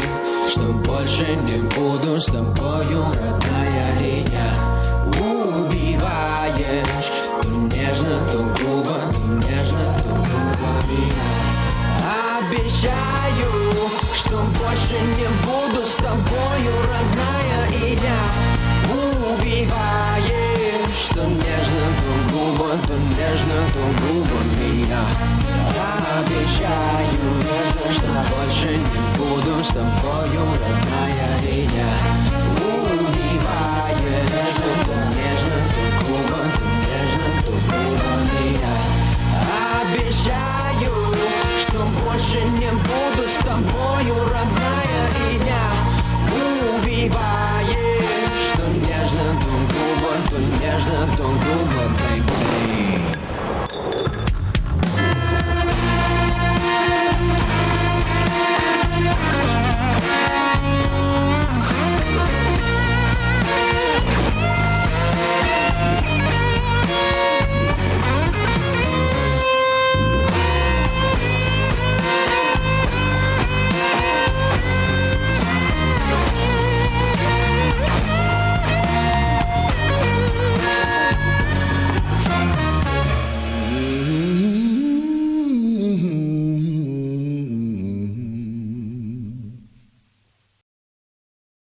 [0.47, 4.19] что больше не буду с тобою, родная и
[5.65, 7.11] убиваешь.
[7.41, 11.39] То нежно, то грубо, то нежно, то грубо меня
[12.37, 13.98] Обещаю,
[14.29, 18.21] что больше не буду с тобою, родная, и я
[19.33, 20.29] убиваешь,
[21.03, 25.03] что нежно, то грубо, то нежно, то грубо меня.
[26.19, 31.93] Обещаю, нежно, что больше не буду с тобою, родная, и я
[32.53, 33.99] убиваешь,
[34.29, 38.75] нежно, то нежно, то грубо, то нежно, то грубо меня.
[39.81, 40.93] Обещаю,
[41.69, 45.65] Что больше не буду с тобою, родная И я
[46.79, 47.75] убиваешь
[48.51, 53.28] Что нежно, то грубо, то нежно, то грубо, baby